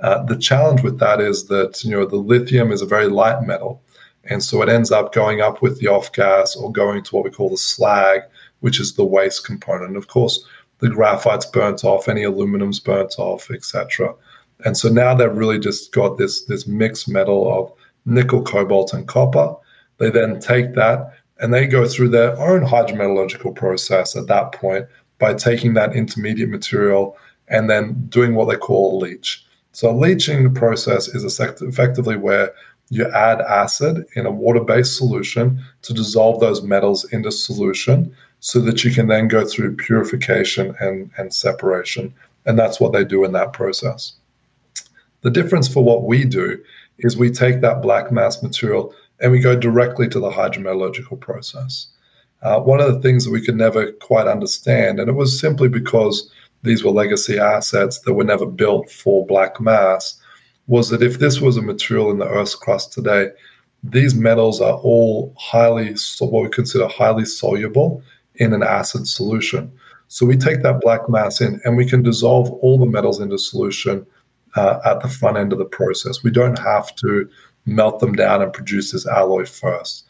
[0.00, 3.42] Uh, the challenge with that is that you know the lithium is a very light
[3.42, 3.82] metal,
[4.24, 7.24] and so it ends up going up with the off gas or going to what
[7.24, 8.20] we call the slag,
[8.60, 9.96] which is the waste component.
[9.96, 10.44] Of course,
[10.78, 14.14] the graphite's burnt off, any aluminum's burnt off, etc.
[14.64, 17.72] And so now they've really just got this this mixed metal of
[18.04, 19.54] nickel, cobalt, and copper.
[19.98, 24.86] They then take that and they go through their own hydrometallurgical process at that point
[25.18, 27.16] by taking that intermediate material
[27.48, 29.44] and then doing what they call a leach.
[29.72, 32.52] So, leaching process is effectively where
[32.88, 38.60] you add acid in a water based solution to dissolve those metals into solution so
[38.60, 42.14] that you can then go through purification and, and separation.
[42.44, 44.14] And that's what they do in that process.
[45.22, 46.62] The difference for what we do
[46.98, 51.88] is we take that black mass material and we go directly to the hydrometallurgical process.
[52.42, 55.68] Uh, one of the things that we could never quite understand, and it was simply
[55.68, 56.30] because
[56.62, 60.20] these were legacy assets that were never built for black mass,
[60.66, 63.30] was that if this was a material in the Earth's crust today,
[63.82, 68.02] these metals are all highly, what we consider highly soluble
[68.36, 69.70] in an acid solution.
[70.08, 73.38] So we take that black mass in and we can dissolve all the metals into
[73.38, 74.06] solution
[74.56, 76.22] uh, at the front end of the process.
[76.22, 77.28] We don't have to
[77.66, 80.04] melt them down and produce this alloy first.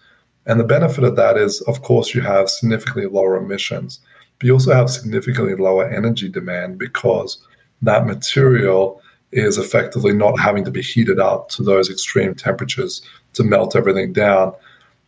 [0.47, 4.01] And the benefit of that is, of course, you have significantly lower emissions,
[4.38, 7.38] but you also have significantly lower energy demand because
[7.83, 13.42] that material is effectively not having to be heated up to those extreme temperatures to
[13.42, 14.53] melt everything down.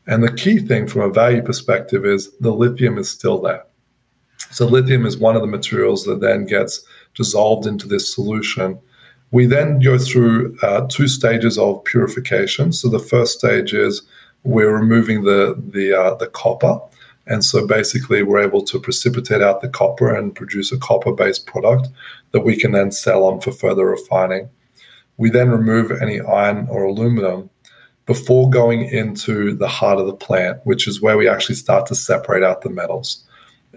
[0.07, 3.65] And the key thing from a value perspective is the lithium is still there.
[4.51, 6.85] So, lithium is one of the materials that then gets
[7.15, 8.79] dissolved into this solution
[9.31, 12.73] we then go through uh, two stages of purification.
[12.73, 14.03] So the first stage is
[14.45, 16.81] we're removing the the uh, the copper,
[17.27, 21.89] and so basically we're able to precipitate out the copper and produce a copper-based product
[22.33, 24.49] that we can then sell on for further refining.
[25.17, 27.51] We then remove any iron or aluminum
[28.07, 31.95] before going into the heart of the plant, which is where we actually start to
[31.95, 33.25] separate out the metals.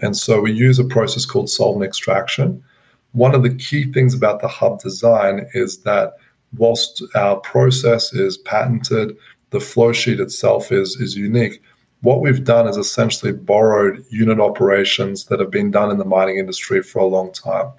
[0.00, 2.64] And so we use a process called solvent extraction
[3.12, 6.14] one of the key things about the hub design is that
[6.56, 9.16] whilst our process is patented,
[9.50, 11.62] the flow sheet itself is, is unique.
[12.00, 16.38] What we've done is essentially borrowed unit operations that have been done in the mining
[16.38, 17.70] industry for a long time.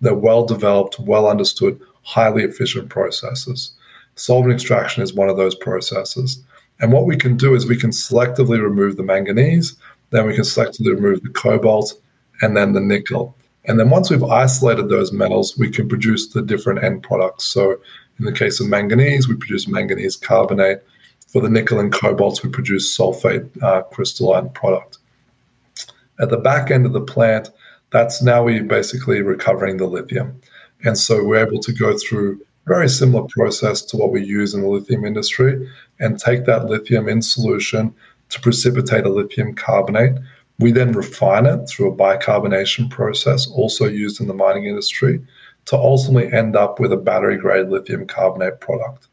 [0.00, 3.72] They're well developed, well understood, highly efficient processes.
[4.14, 6.42] Solvent extraction is one of those processes.
[6.80, 9.76] And what we can do is we can selectively remove the manganese,
[10.10, 11.94] then we can selectively remove the cobalt,
[12.40, 13.36] and then the nickel.
[13.68, 17.44] And then once we've isolated those metals, we can produce the different end products.
[17.44, 17.76] So
[18.18, 20.82] in the case of manganese, we produce manganese carbonate.
[21.28, 24.98] For the nickel and cobalt, we produce sulfate uh, crystalline product.
[26.18, 27.50] At the back end of the plant,
[27.90, 30.40] that's now we're basically recovering the lithium.
[30.84, 34.62] And so we're able to go through very similar process to what we use in
[34.62, 35.68] the lithium industry
[36.00, 37.94] and take that lithium in solution
[38.30, 40.18] to precipitate a lithium carbonate
[40.58, 45.24] we then refine it through a bicarbonation process, also used in the mining industry,
[45.66, 49.06] to ultimately end up with a battery grade lithium carbonate product.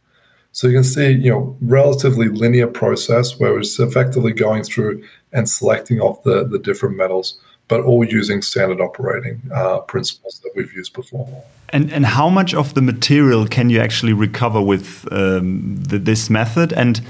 [0.54, 5.50] So you can see, you know, relatively linear process where it's effectively going through and
[5.50, 7.38] selecting off the, the different metals,
[7.68, 11.28] but all using standard operating uh, principles that we've used before.
[11.70, 16.30] And and how much of the material can you actually recover with um, the, this
[16.30, 16.72] method?
[16.72, 17.02] And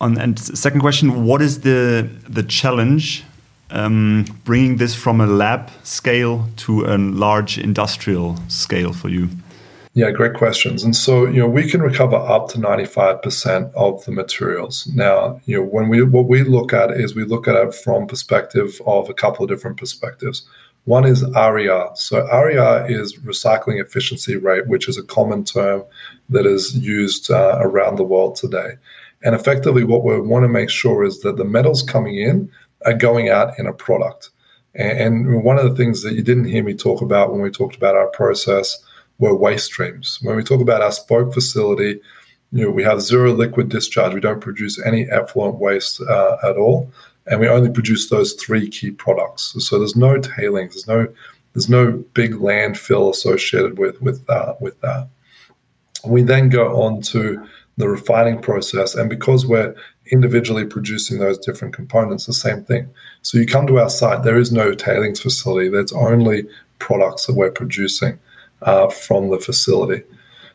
[0.00, 3.24] on and second question, what is the the challenge
[3.70, 9.28] um, bringing this from a lab scale to a large industrial scale for you?
[9.94, 10.84] Yeah, great questions.
[10.84, 14.86] And so, you know, we can recover up to 95% of the materials.
[14.94, 18.06] Now, you know, when we what we look at is we look at it from
[18.06, 20.46] perspective of a couple of different perspectives.
[20.84, 21.90] One is RER.
[21.96, 25.82] So RER is recycling efficiency rate, which is a common term
[26.28, 28.74] that is used uh, around the world today.
[29.24, 32.50] And effectively, what we want to make sure is that the metals coming in
[32.84, 34.30] are going out in a product.
[34.74, 37.76] And one of the things that you didn't hear me talk about when we talked
[37.76, 38.76] about our process
[39.18, 40.18] were waste streams.
[40.22, 42.00] When we talk about our spoke facility,
[42.52, 44.14] you know, we have zero liquid discharge.
[44.14, 46.90] We don't produce any effluent waste uh, at all,
[47.26, 49.54] and we only produce those three key products.
[49.58, 50.74] So there's no tailings.
[50.74, 51.12] There's no
[51.52, 55.08] there's no big landfill associated with with that with that.
[56.06, 57.44] We then go on to
[57.78, 58.94] the refining process.
[58.94, 59.74] And because we're
[60.10, 62.88] individually producing those different components, the same thing.
[63.22, 65.68] So you come to our site, there is no tailings facility.
[65.68, 66.46] There's only
[66.78, 68.18] products that we're producing
[68.62, 70.02] uh, from the facility.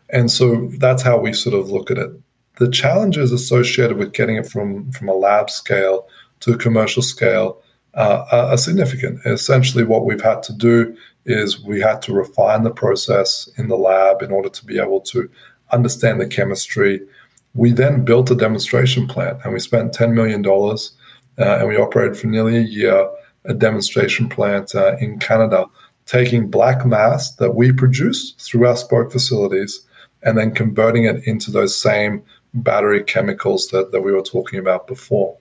[0.10, 2.12] And so that's how we sort of look at it.
[2.60, 6.08] The challenges associated with getting it from, from a lab scale
[6.42, 7.62] to a commercial scale
[7.96, 9.20] uh, are significant.
[9.26, 10.96] Essentially, what we've had to do
[11.26, 15.00] is we had to refine the process in the lab in order to be able
[15.02, 15.30] to
[15.72, 17.02] understand the chemistry.
[17.54, 22.18] We then built a demonstration plant and we spent $10 million uh, and we operated
[22.18, 23.10] for nearly a year
[23.46, 25.66] a demonstration plant uh, in Canada,
[26.06, 29.86] taking black mass that we produced through our Spoke facilities
[30.24, 32.24] and then converting it into those same
[32.54, 35.38] battery chemicals that, that we were talking about before.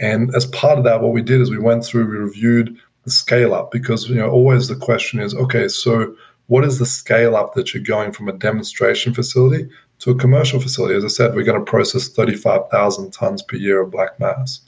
[0.00, 3.10] And as part of that, what we did is we went through, we reviewed the
[3.10, 6.14] scale up because you know always the question is, okay, so
[6.46, 9.68] what is the scale up that you're going from a demonstration facility
[10.02, 10.94] to a commercial facility?
[10.94, 14.60] As I said, we're going to process 35,000 tons per year of black mass.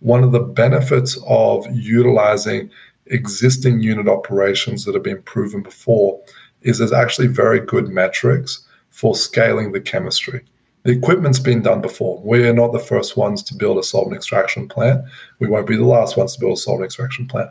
[0.00, 2.70] One of the benefits of utilizing
[3.06, 6.22] existing unit operations that have been proven before
[6.62, 10.44] is there's actually very good metrics for scaling the chemistry.
[10.82, 12.20] The equipment's been done before.
[12.22, 15.04] We're not the first ones to build a solvent extraction plant.
[15.38, 17.50] We won't be the last ones to build a solvent extraction plant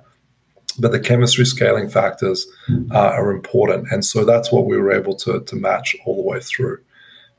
[0.80, 2.48] but the chemistry scaling factors
[2.92, 3.92] uh, are important.
[3.92, 6.80] And so that's what we were able to, to match all the way through.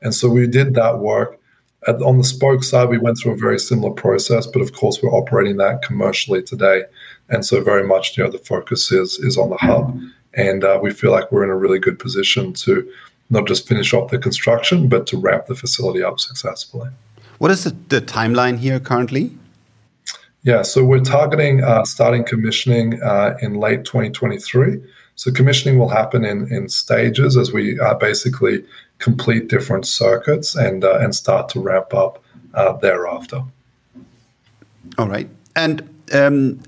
[0.01, 1.39] And so we did that work.
[1.87, 5.01] At, on the spoke side, we went through a very similar process, but of course,
[5.01, 6.83] we're operating that commercially today.
[7.29, 9.97] And so, very much, you know, the focus is is on the hub,
[10.33, 12.87] and uh, we feel like we're in a really good position to
[13.29, 16.89] not just finish off the construction, but to wrap the facility up successfully.
[17.39, 19.31] What is the, the timeline here currently?
[20.43, 24.81] Yeah, so we're targeting uh, starting commissioning uh, in late 2023.
[25.21, 28.65] So commissioning will happen in, in stages as we uh, basically
[28.97, 32.23] complete different circuits and uh, and start to ramp up
[32.55, 33.43] uh, thereafter.
[34.97, 36.59] All right, and um,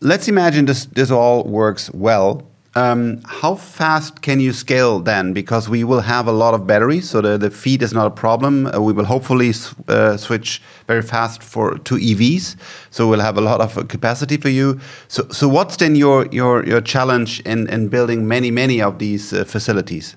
[0.00, 2.42] let's imagine this this all works well.
[2.76, 5.32] Um, how fast can you scale then?
[5.32, 8.10] Because we will have a lot of batteries, so the, the feed is not a
[8.10, 8.66] problem.
[8.66, 9.52] Uh, we will hopefully
[9.86, 12.56] uh, switch very fast for to EVs,
[12.90, 14.80] so we'll have a lot of capacity for you.
[15.06, 19.32] So, so what's then your your your challenge in in building many many of these
[19.32, 20.16] uh, facilities?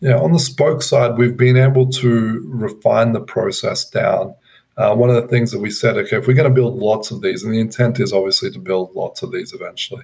[0.00, 4.34] Yeah, on the spoke side, we've been able to refine the process down.
[4.76, 7.10] Uh, one of the things that we said, okay, if we're going to build lots
[7.10, 10.02] of these, and the intent is obviously to build lots of these eventually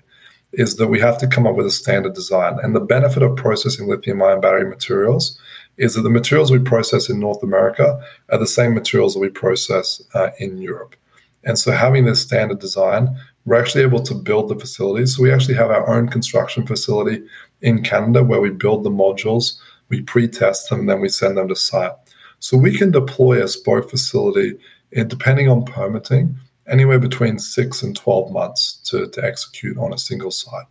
[0.52, 2.58] is that we have to come up with a standard design.
[2.62, 5.38] And the benefit of processing lithium ion battery materials
[5.76, 9.28] is that the materials we process in North America are the same materials that we
[9.28, 10.96] process uh, in Europe.
[11.44, 15.16] And so, having this standard design, we're actually able to build the facilities.
[15.16, 17.22] So, we actually have our own construction facility
[17.62, 21.38] in Canada where we build the modules, we pre test them, and then we send
[21.38, 21.92] them to site.
[22.40, 24.58] So, we can deploy a spoke facility,
[24.94, 26.36] and depending on permitting,
[26.70, 30.66] anywhere between six and 12 months to, to execute on a single site.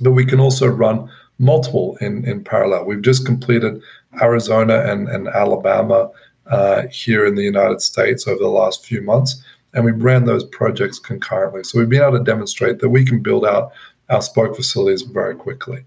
[0.00, 2.84] But we can also run multiple in, in parallel.
[2.84, 3.82] We've just completed
[4.20, 6.10] Arizona and, and Alabama
[6.46, 9.42] uh, here in the United States over the last few months,
[9.72, 11.62] and we ran those projects concurrently.
[11.64, 13.72] So we've been able to demonstrate that we can build out
[14.08, 15.84] our spoke facilities very quickly.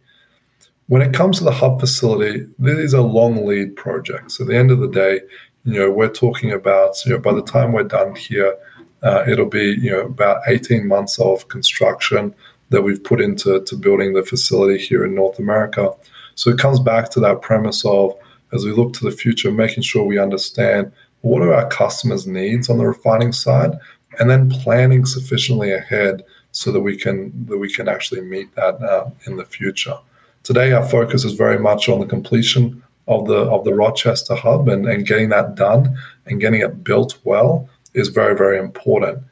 [0.87, 4.39] When it comes to the hub facility, these are long lead projects.
[4.39, 5.21] At the end of the day,
[5.65, 8.55] you know, we're talking about, you know, by the time we're done here,
[9.03, 12.33] uh, it'll be you know about 18 months of construction
[12.69, 15.93] that we've put into to building the facility here in North America.
[16.35, 18.13] So it comes back to that premise of
[18.51, 20.91] as we look to the future, making sure we understand
[21.21, 23.77] what are our customers' needs on the refining side,
[24.19, 28.81] and then planning sufficiently ahead so that we can that we can actually meet that
[28.81, 29.97] uh, in the future.
[30.43, 34.69] Today, our focus is very much on the completion of the of the Rochester hub
[34.69, 39.23] and, and getting that done and getting it built well is very, very important.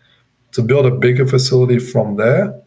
[0.54, 2.62] To build a bigger facility from there,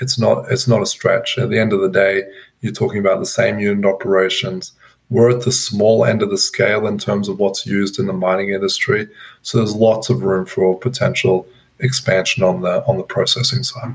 [0.00, 1.38] it's not it's not a stretch.
[1.38, 2.24] At the end of the day,
[2.60, 4.72] you're talking about the same unit operations.
[5.10, 8.12] We're at the small end of the scale in terms of what's used in the
[8.12, 9.08] mining industry.
[9.40, 11.46] So there's lots of room for potential
[11.80, 13.94] expansion on the on the processing side.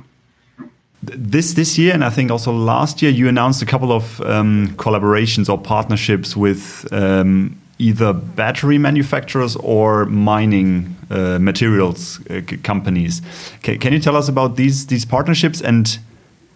[1.04, 4.70] this this year and I think also last year you announced a couple of um,
[4.78, 13.22] collaborations or partnerships with um, either battery manufacturers or mining uh, materials uh, companies.
[13.62, 16.00] Can, can, you tell us about these these partnerships and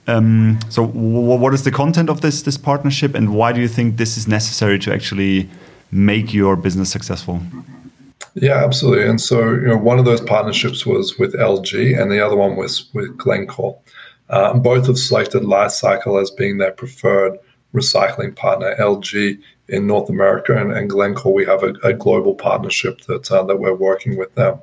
[0.07, 3.97] um, so what is the content of this this partnership and why do you think
[3.97, 5.49] this is necessary to actually
[5.91, 7.41] make your business successful?
[8.36, 9.07] Yeah, absolutely.
[9.09, 12.55] And so, you know, one of those partnerships was with LG, and the other one
[12.55, 13.75] was with Glencore.
[14.30, 17.39] Uh, both have selected Li-Cycle as being their preferred
[17.73, 18.75] recycling partner.
[18.80, 19.39] LG
[19.70, 23.57] in North America and, and Glencore, we have a, a global partnership that uh, that
[23.57, 24.59] we're working with them.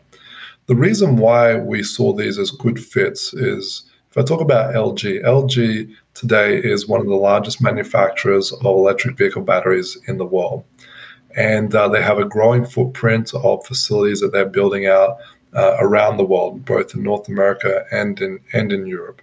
[0.67, 5.25] The reason why we saw these as good fits is if I talk about LG,
[5.25, 10.65] LG today is one of the largest manufacturers of electric vehicle batteries in the world
[11.37, 15.19] and uh, they have a growing footprint of facilities that they're building out
[15.55, 19.23] uh, around the world, both in North America and in and in Europe.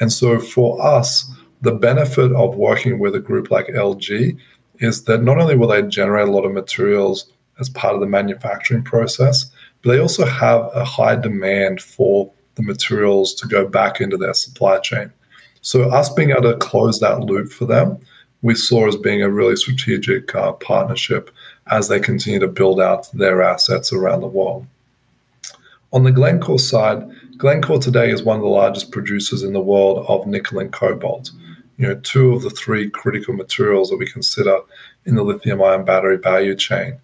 [0.00, 1.30] And so, for us,
[1.62, 4.36] the benefit of working with a group like LG
[4.78, 8.06] is that not only will they generate a lot of materials as part of the
[8.06, 9.50] manufacturing process,
[9.82, 14.34] but they also have a high demand for the materials to go back into their
[14.34, 15.12] supply chain.
[15.60, 17.98] So, us being able to close that loop for them
[18.44, 21.30] we saw as being a really strategic uh, partnership
[21.70, 24.66] as they continue to build out their assets around the world.
[25.94, 27.08] On the Glencore side,
[27.38, 31.30] Glencore today is one of the largest producers in the world of nickel and cobalt.
[31.76, 34.60] You know, two of the three critical materials that we consider
[35.06, 36.98] in the lithium-ion battery value chain.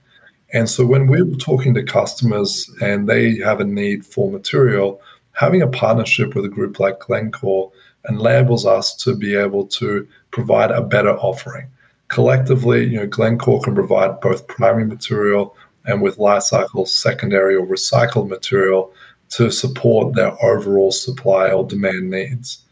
[0.52, 5.00] And so when we're talking to customers and they have a need for material,
[5.32, 7.70] having a partnership with a group like Glencore
[8.08, 11.68] enables us to be able to provide a better offering.
[12.08, 18.28] Collectively, you know, Glencore can provide both primary material and with Li-Cycle secondary or recycled
[18.28, 18.92] material
[19.30, 22.64] to support their overall supply or demand needs.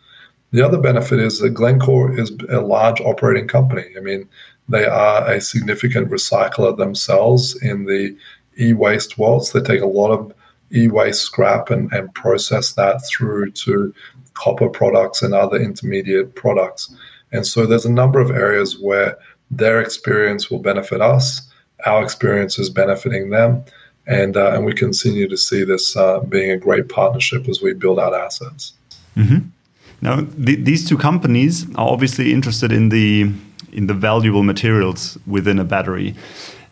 [0.50, 3.84] The other benefit is that Glencore is a large operating company.
[3.96, 4.28] I mean,
[4.68, 8.16] they are a significant recycler themselves in the
[8.58, 9.46] e-waste world.
[9.46, 10.32] So they take a lot of
[10.72, 13.94] e-waste scrap and, and process that through to
[14.34, 16.94] copper products and other intermediate products.
[17.32, 19.16] And so there's a number of areas where
[19.50, 21.42] their experience will benefit us,
[21.86, 23.64] our experience is benefiting them,
[24.06, 27.72] and uh, and we continue to see this uh, being a great partnership as we
[27.74, 28.72] build out assets.
[29.16, 29.48] Mm-hmm.
[30.00, 33.32] Now, th- these two companies are obviously interested in the
[33.72, 36.14] in the valuable materials within a battery.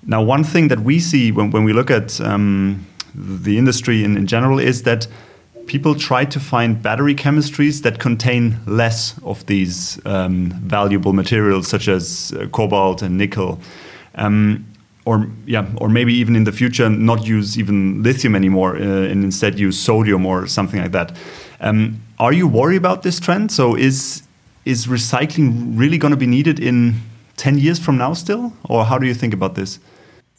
[0.07, 4.16] Now, one thing that we see when, when we look at um, the industry in,
[4.16, 5.07] in general is that
[5.66, 11.89] people try to find battery chemistries that contain less of these um, valuable materials, such
[11.89, 13.61] as uh, cobalt and nickel.
[14.14, 14.64] Um,
[15.05, 19.24] or yeah, or maybe even in the future, not use even lithium anymore, uh, and
[19.24, 21.16] instead use sodium or something like that.
[21.61, 23.53] Um, are you worried about this trend?
[23.53, 24.23] So is
[24.65, 26.95] is recycling really going to be needed in
[27.37, 29.79] ten years from now still, or how do you think about this?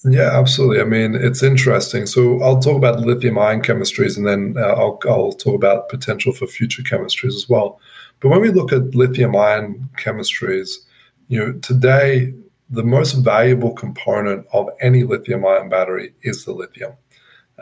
[0.05, 0.80] Yeah, absolutely.
[0.80, 2.05] I mean, it's interesting.
[2.05, 6.34] So I'll talk about lithium ion chemistries and then uh, I'll, I'll talk about potential
[6.34, 7.80] for future chemistries as well.
[8.20, 10.78] But when we look at lithium ion chemistries,
[11.30, 12.34] you know, today
[12.70, 16.93] the most valuable component of any lithium ion battery is the lithium.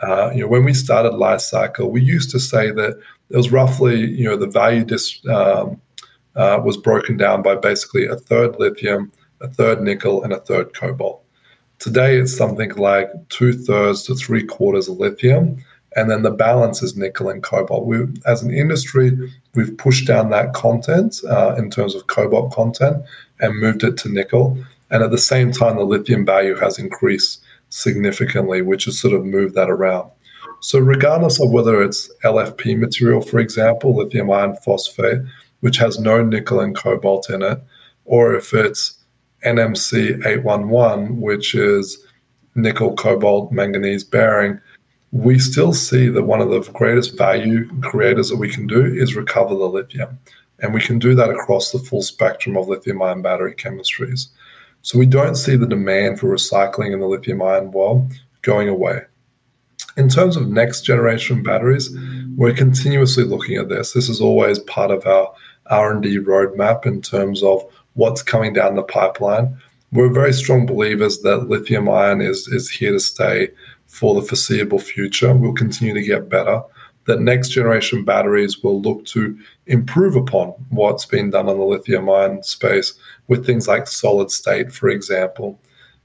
[0.02, 3.00] Uh, you know, when we started Li-Cycle, we used to say that
[3.30, 5.80] it was roughly, you know, the value dis, um,
[6.36, 9.10] uh, was broken down by basically a third lithium,
[9.40, 11.22] a third nickel, and a third cobalt.
[11.78, 15.62] Today, it's something like two thirds to three quarters of lithium,
[15.94, 17.86] and then the balance is nickel and cobalt.
[17.86, 19.12] We, as an industry,
[19.54, 23.02] we've pushed down that content uh, in terms of cobalt content
[23.40, 24.58] and moved it to nickel.
[24.90, 29.24] And at the same time, the lithium value has increased significantly, which has sort of
[29.24, 30.10] moved that around.
[30.60, 35.20] So, regardless of whether it's LFP material, for example, lithium iron phosphate,
[35.60, 37.60] which has no nickel and cobalt in it,
[38.04, 38.98] or if it's
[39.44, 42.04] NMC 811, which is
[42.54, 44.60] nickel, cobalt, manganese bearing,
[45.12, 49.14] we still see that one of the greatest value creators that we can do is
[49.14, 50.18] recover the lithium.
[50.60, 54.28] And we can do that across the full spectrum of lithium ion battery chemistries.
[54.82, 59.02] So we don't see the demand for recycling in the lithium ion world going away.
[59.96, 61.90] In terms of next generation batteries,
[62.36, 63.92] we're continuously looking at this.
[63.92, 65.32] This is always part of our
[65.70, 69.56] R&D roadmap in terms of what's coming down the pipeline.
[69.92, 73.48] We're very strong believers that lithium ion is, is here to stay
[73.86, 75.34] for the foreseeable future.
[75.34, 76.62] We'll continue to get better.
[77.06, 82.10] That next generation batteries will look to improve upon what's been done on the lithium
[82.10, 82.92] ion space
[83.28, 85.58] with things like solid state, for example.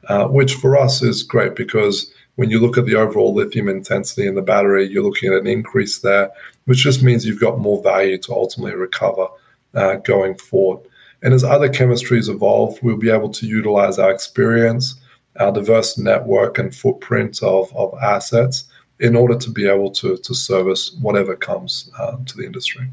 [0.07, 4.27] uh, which for us is great because when you look at the overall lithium intensity
[4.27, 6.31] in the battery, you're looking at an increase there,
[6.65, 9.27] which just means you've got more value to ultimately recover
[9.73, 10.87] uh, going forward.
[11.23, 14.95] And as other chemistries evolve, we'll be able to utilize our experience,
[15.39, 18.65] our diverse network and footprint of, of assets
[18.99, 22.87] in order to be able to, to service whatever comes uh, to the industry.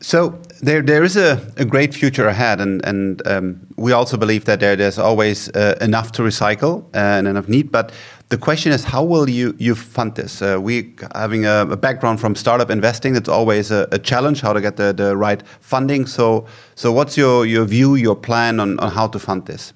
[0.00, 4.44] So there, there is a, a great future ahead, and and um, we also believe
[4.44, 7.72] that there, there's always uh, enough to recycle uh, and enough need.
[7.72, 7.92] But
[8.28, 10.42] the question is, how will you you fund this?
[10.42, 14.52] Uh, we having a, a, background from startup investing, it's always a, a, challenge how
[14.52, 16.06] to get the, the right funding.
[16.06, 19.72] So so what's your your view, your plan on, on how to fund this?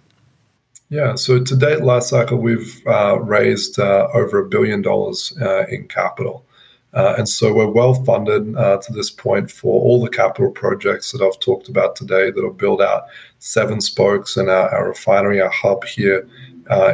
[0.89, 5.87] Yeah, so to date, Li-Cycle, we've uh, raised uh, over a billion dollars uh, in
[5.87, 6.45] capital.
[6.93, 11.13] Uh, and so we're well funded uh, to this point for all the capital projects
[11.13, 13.05] that I've talked about today that will build out
[13.39, 16.27] seven spokes and our, our refinery, our hub here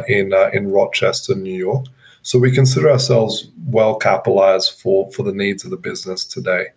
[0.07, 1.85] in uh, in Rochester, New York.
[2.21, 6.67] So we consider ourselves well capitalized for for the needs of the business today.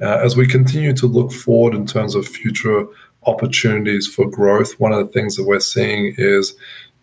[0.00, 2.86] Uh, as we continue to look forward in terms of future
[3.26, 6.54] opportunities for growth, one of the things that we're seeing is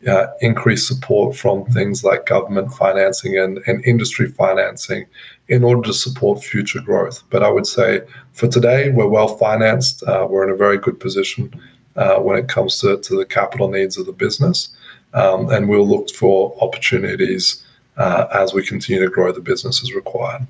[0.07, 5.05] uh, increased support from things like government financing and, and industry financing
[5.47, 7.23] in order to support future growth.
[7.29, 8.01] But I would say
[8.33, 10.03] for today, we're well financed.
[10.03, 11.53] Uh, we're in a very good position
[11.95, 14.75] uh, when it comes to, to the capital needs of the business.
[15.14, 17.64] Um, and we'll look for opportunities
[17.97, 20.47] uh, as we continue to grow the business as required.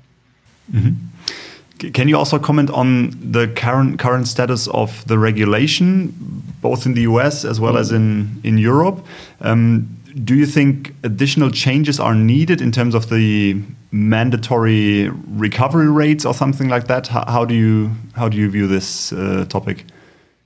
[0.72, 1.90] Mm-hmm.
[1.90, 6.14] Can you also comment on the current current status of the regulation,
[6.60, 9.04] both in the US as well as in in Europe?
[9.40, 9.88] Um,
[10.24, 13.60] do you think additional changes are needed in terms of the
[13.90, 17.08] mandatory recovery rates or something like that?
[17.08, 19.84] How, how do you how do you view this uh, topic?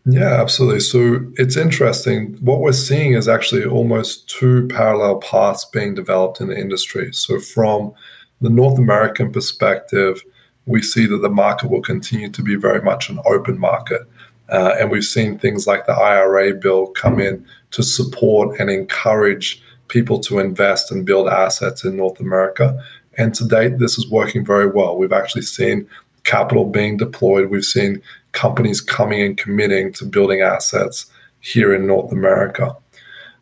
[0.08, 0.80] Yeah, absolutely.
[0.80, 2.34] So it's interesting.
[2.40, 7.12] What we're seeing is actually almost two parallel paths being developed in the industry.
[7.12, 7.92] So from
[8.40, 10.22] the North American perspective,
[10.66, 14.02] we see that the market will continue to be very much an open market.
[14.48, 19.60] Uh, and we've seen things like the IRA bill come in to support and encourage
[19.88, 22.80] people to invest and build assets in North America.
[23.18, 24.96] And to date, this is working very well.
[24.96, 25.88] We've actually seen
[26.26, 27.50] capital being deployed.
[27.50, 28.02] We've seen
[28.32, 31.06] companies coming and committing to building assets
[31.40, 32.76] here in North America.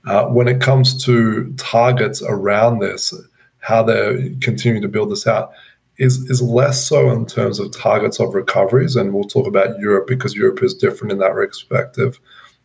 [0.07, 3.13] Uh, when it comes to targets around this,
[3.59, 5.51] how they're continuing to build this out,
[5.97, 10.07] is is less so in terms of targets of recoveries, and we'll talk about Europe
[10.07, 12.19] because Europe is different in that perspective,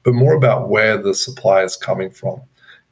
[0.04, 2.42] but more about where the supply is coming from,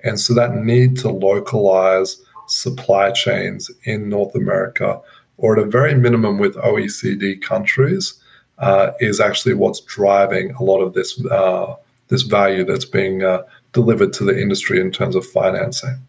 [0.03, 5.01] and so that need to localize supply chains in North America,
[5.38, 8.13] or at a very minimum with OECD countries,
[8.59, 11.75] uh, is actually what's driving a lot of this uh,
[12.07, 15.99] this value that's being uh, delivered to the industry in terms of financing.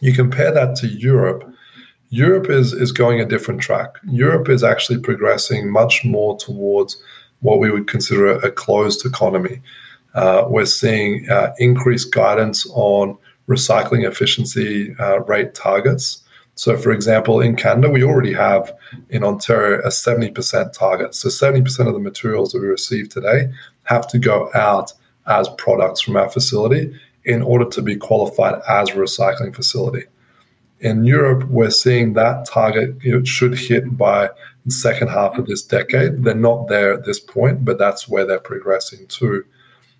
[0.00, 1.52] You compare that to Europe
[2.10, 3.96] Europe is, is going a different track.
[4.08, 7.00] Europe is actually progressing much more towards
[7.40, 9.60] what we would consider a, closed economy.
[10.14, 16.22] Uh, we're seeing uh, increased guidance on recycling efficiency uh, rate targets.
[16.58, 18.72] So, for example, in Canada, we already have
[19.10, 21.14] in Ontario a 70% target.
[21.14, 23.48] So, 70% of the materials that we receive today
[23.84, 24.92] have to go out
[25.28, 26.92] as products from our facility
[27.24, 30.06] in order to be qualified as a recycling facility.
[30.80, 34.28] In Europe, we're seeing that target know, should hit by
[34.64, 36.24] the second half of this decade.
[36.24, 39.44] They're not there at this point, but that's where they're progressing to.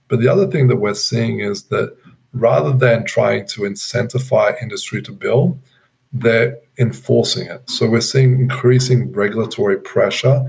[0.08, 1.96] But the other thing that we're seeing is that
[2.32, 5.56] rather than trying to incentivize industry to build,
[6.12, 7.68] they're enforcing it.
[7.68, 10.42] So we're seeing increasing regulatory pressure,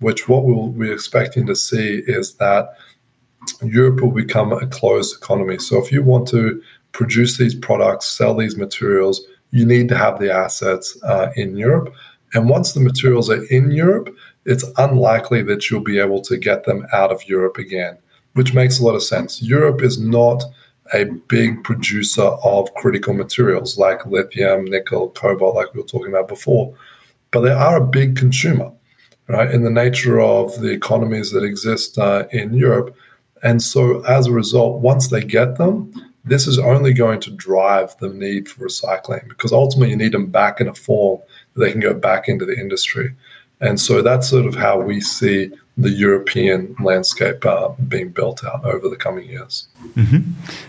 [0.00, 2.74] which what we'll be expecting to see is that
[3.62, 5.58] Europe will become a closed economy.
[5.58, 6.60] So if you want to
[6.92, 11.94] produce these products, sell these materials, you need to have the assets uh, in Europe.
[12.32, 16.64] And once the materials are in Europe, it's unlikely that you'll be able to get
[16.64, 17.96] them out of Europe again,
[18.32, 19.40] which makes a lot of sense.
[19.40, 20.42] Europe is not
[20.92, 26.28] a big producer of critical materials like lithium, nickel, cobalt, like we were talking about
[26.28, 26.74] before,
[27.30, 28.70] but they are a big consumer,
[29.28, 32.94] right, in the nature of the economies that exist uh, in Europe.
[33.42, 35.92] And so, as a result, once they get them,
[36.24, 40.30] this is only going to drive the need for recycling because ultimately you need them
[40.30, 41.20] back in a form
[41.54, 43.14] that they can go back into the industry.
[43.64, 48.64] And so that's sort of how we see the European landscape uh, being built out
[48.64, 49.66] over the coming years.
[49.96, 50.20] Mm-hmm.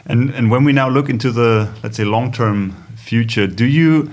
[0.05, 4.09] And and when we now look into the let's say long term future, do you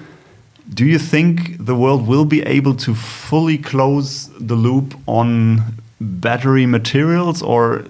[0.75, 5.63] do you think the world will be able to fully close the loop on
[6.01, 7.85] battery materials, or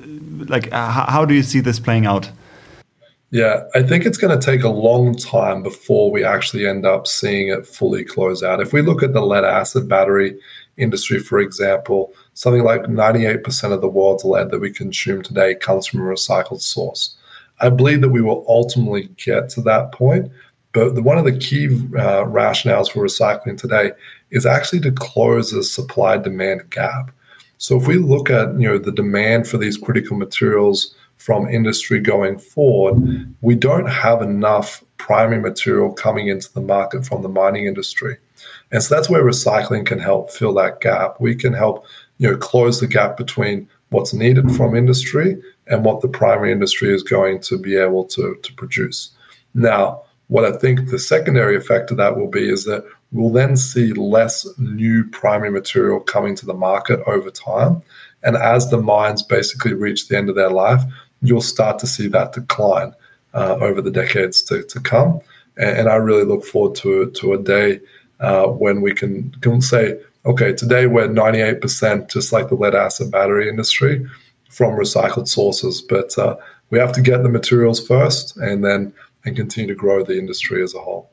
[0.49, 2.31] like how, how do you see this playing out?
[3.31, 7.07] Yeah, I think it's going to take a long time before we actually end up
[7.07, 8.61] seeing it fully close out.
[8.61, 10.39] If we look at the lead acid battery
[10.77, 15.87] industry, for example, something like 98% of the world's lead that we consume today comes
[15.87, 17.17] from a recycled source.
[17.61, 20.33] I believe that we will ultimately get to that point,
[20.73, 23.93] but the, one of the key uh, rationales for recycling today
[24.31, 27.11] is actually to close the supply demand gap.
[27.59, 32.01] So if we look at you know the demand for these critical materials from industry
[32.01, 37.67] going forward, we don't have enough primary material coming into the market from the mining
[37.67, 38.17] industry.
[38.71, 41.21] And so that's where recycling can help fill that gap.
[41.21, 41.87] We can help,
[42.19, 46.95] you know, close the gap between what's needed from industry and what the primary industry
[46.95, 49.11] is going to be able to, to produce.
[49.55, 53.57] Now, what I think the secondary effect of that will be is that we'll then
[53.57, 57.83] see less new primary material coming to the market over time.
[58.23, 60.83] And as the mines basically reach the end of their life,
[61.21, 62.95] you'll start to see that decline
[63.35, 65.21] uh, over the decades to, to come.
[65.57, 67.81] And, and, I really look forward to, to a day
[68.23, 73.11] uh, when we can, can say, okay, today we're 98%, just like the lead acid
[73.11, 74.07] battery industry,
[74.49, 75.83] from recycled sources.
[75.83, 76.37] But uh,
[76.71, 78.95] we have to get the materials first and then
[79.25, 81.11] and continue to grow the industry as a whole.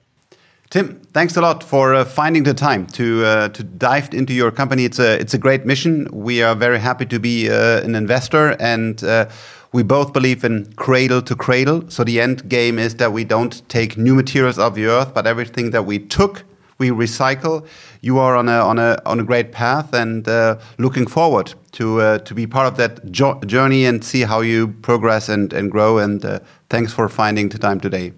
[0.70, 4.51] Tim, thanks a lot for uh, finding the time to uh, to dive into your
[4.51, 4.86] company.
[4.86, 6.07] It's a it's a great mission.
[6.12, 9.30] We are very happy to be uh, an investor, and uh,
[9.72, 11.89] we both believe in cradle to cradle.
[11.89, 15.26] So the end game is that we don't take new materials of the earth, but
[15.26, 16.43] everything that we took,
[16.80, 17.65] we recycle.
[18.01, 22.01] You are on a on a on a great path, and uh, looking forward to
[22.01, 23.11] uh, to be part of that
[23.45, 25.99] journey and see how you progress and and grow.
[25.99, 28.13] And uh, thanks for finding the time today.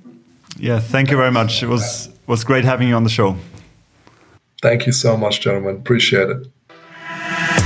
[0.58, 1.64] Yeah, thank you very much.
[1.64, 3.36] It was was great having you on the show.
[4.62, 5.76] Thank you so much, gentlemen.
[5.78, 7.58] Appreciate it.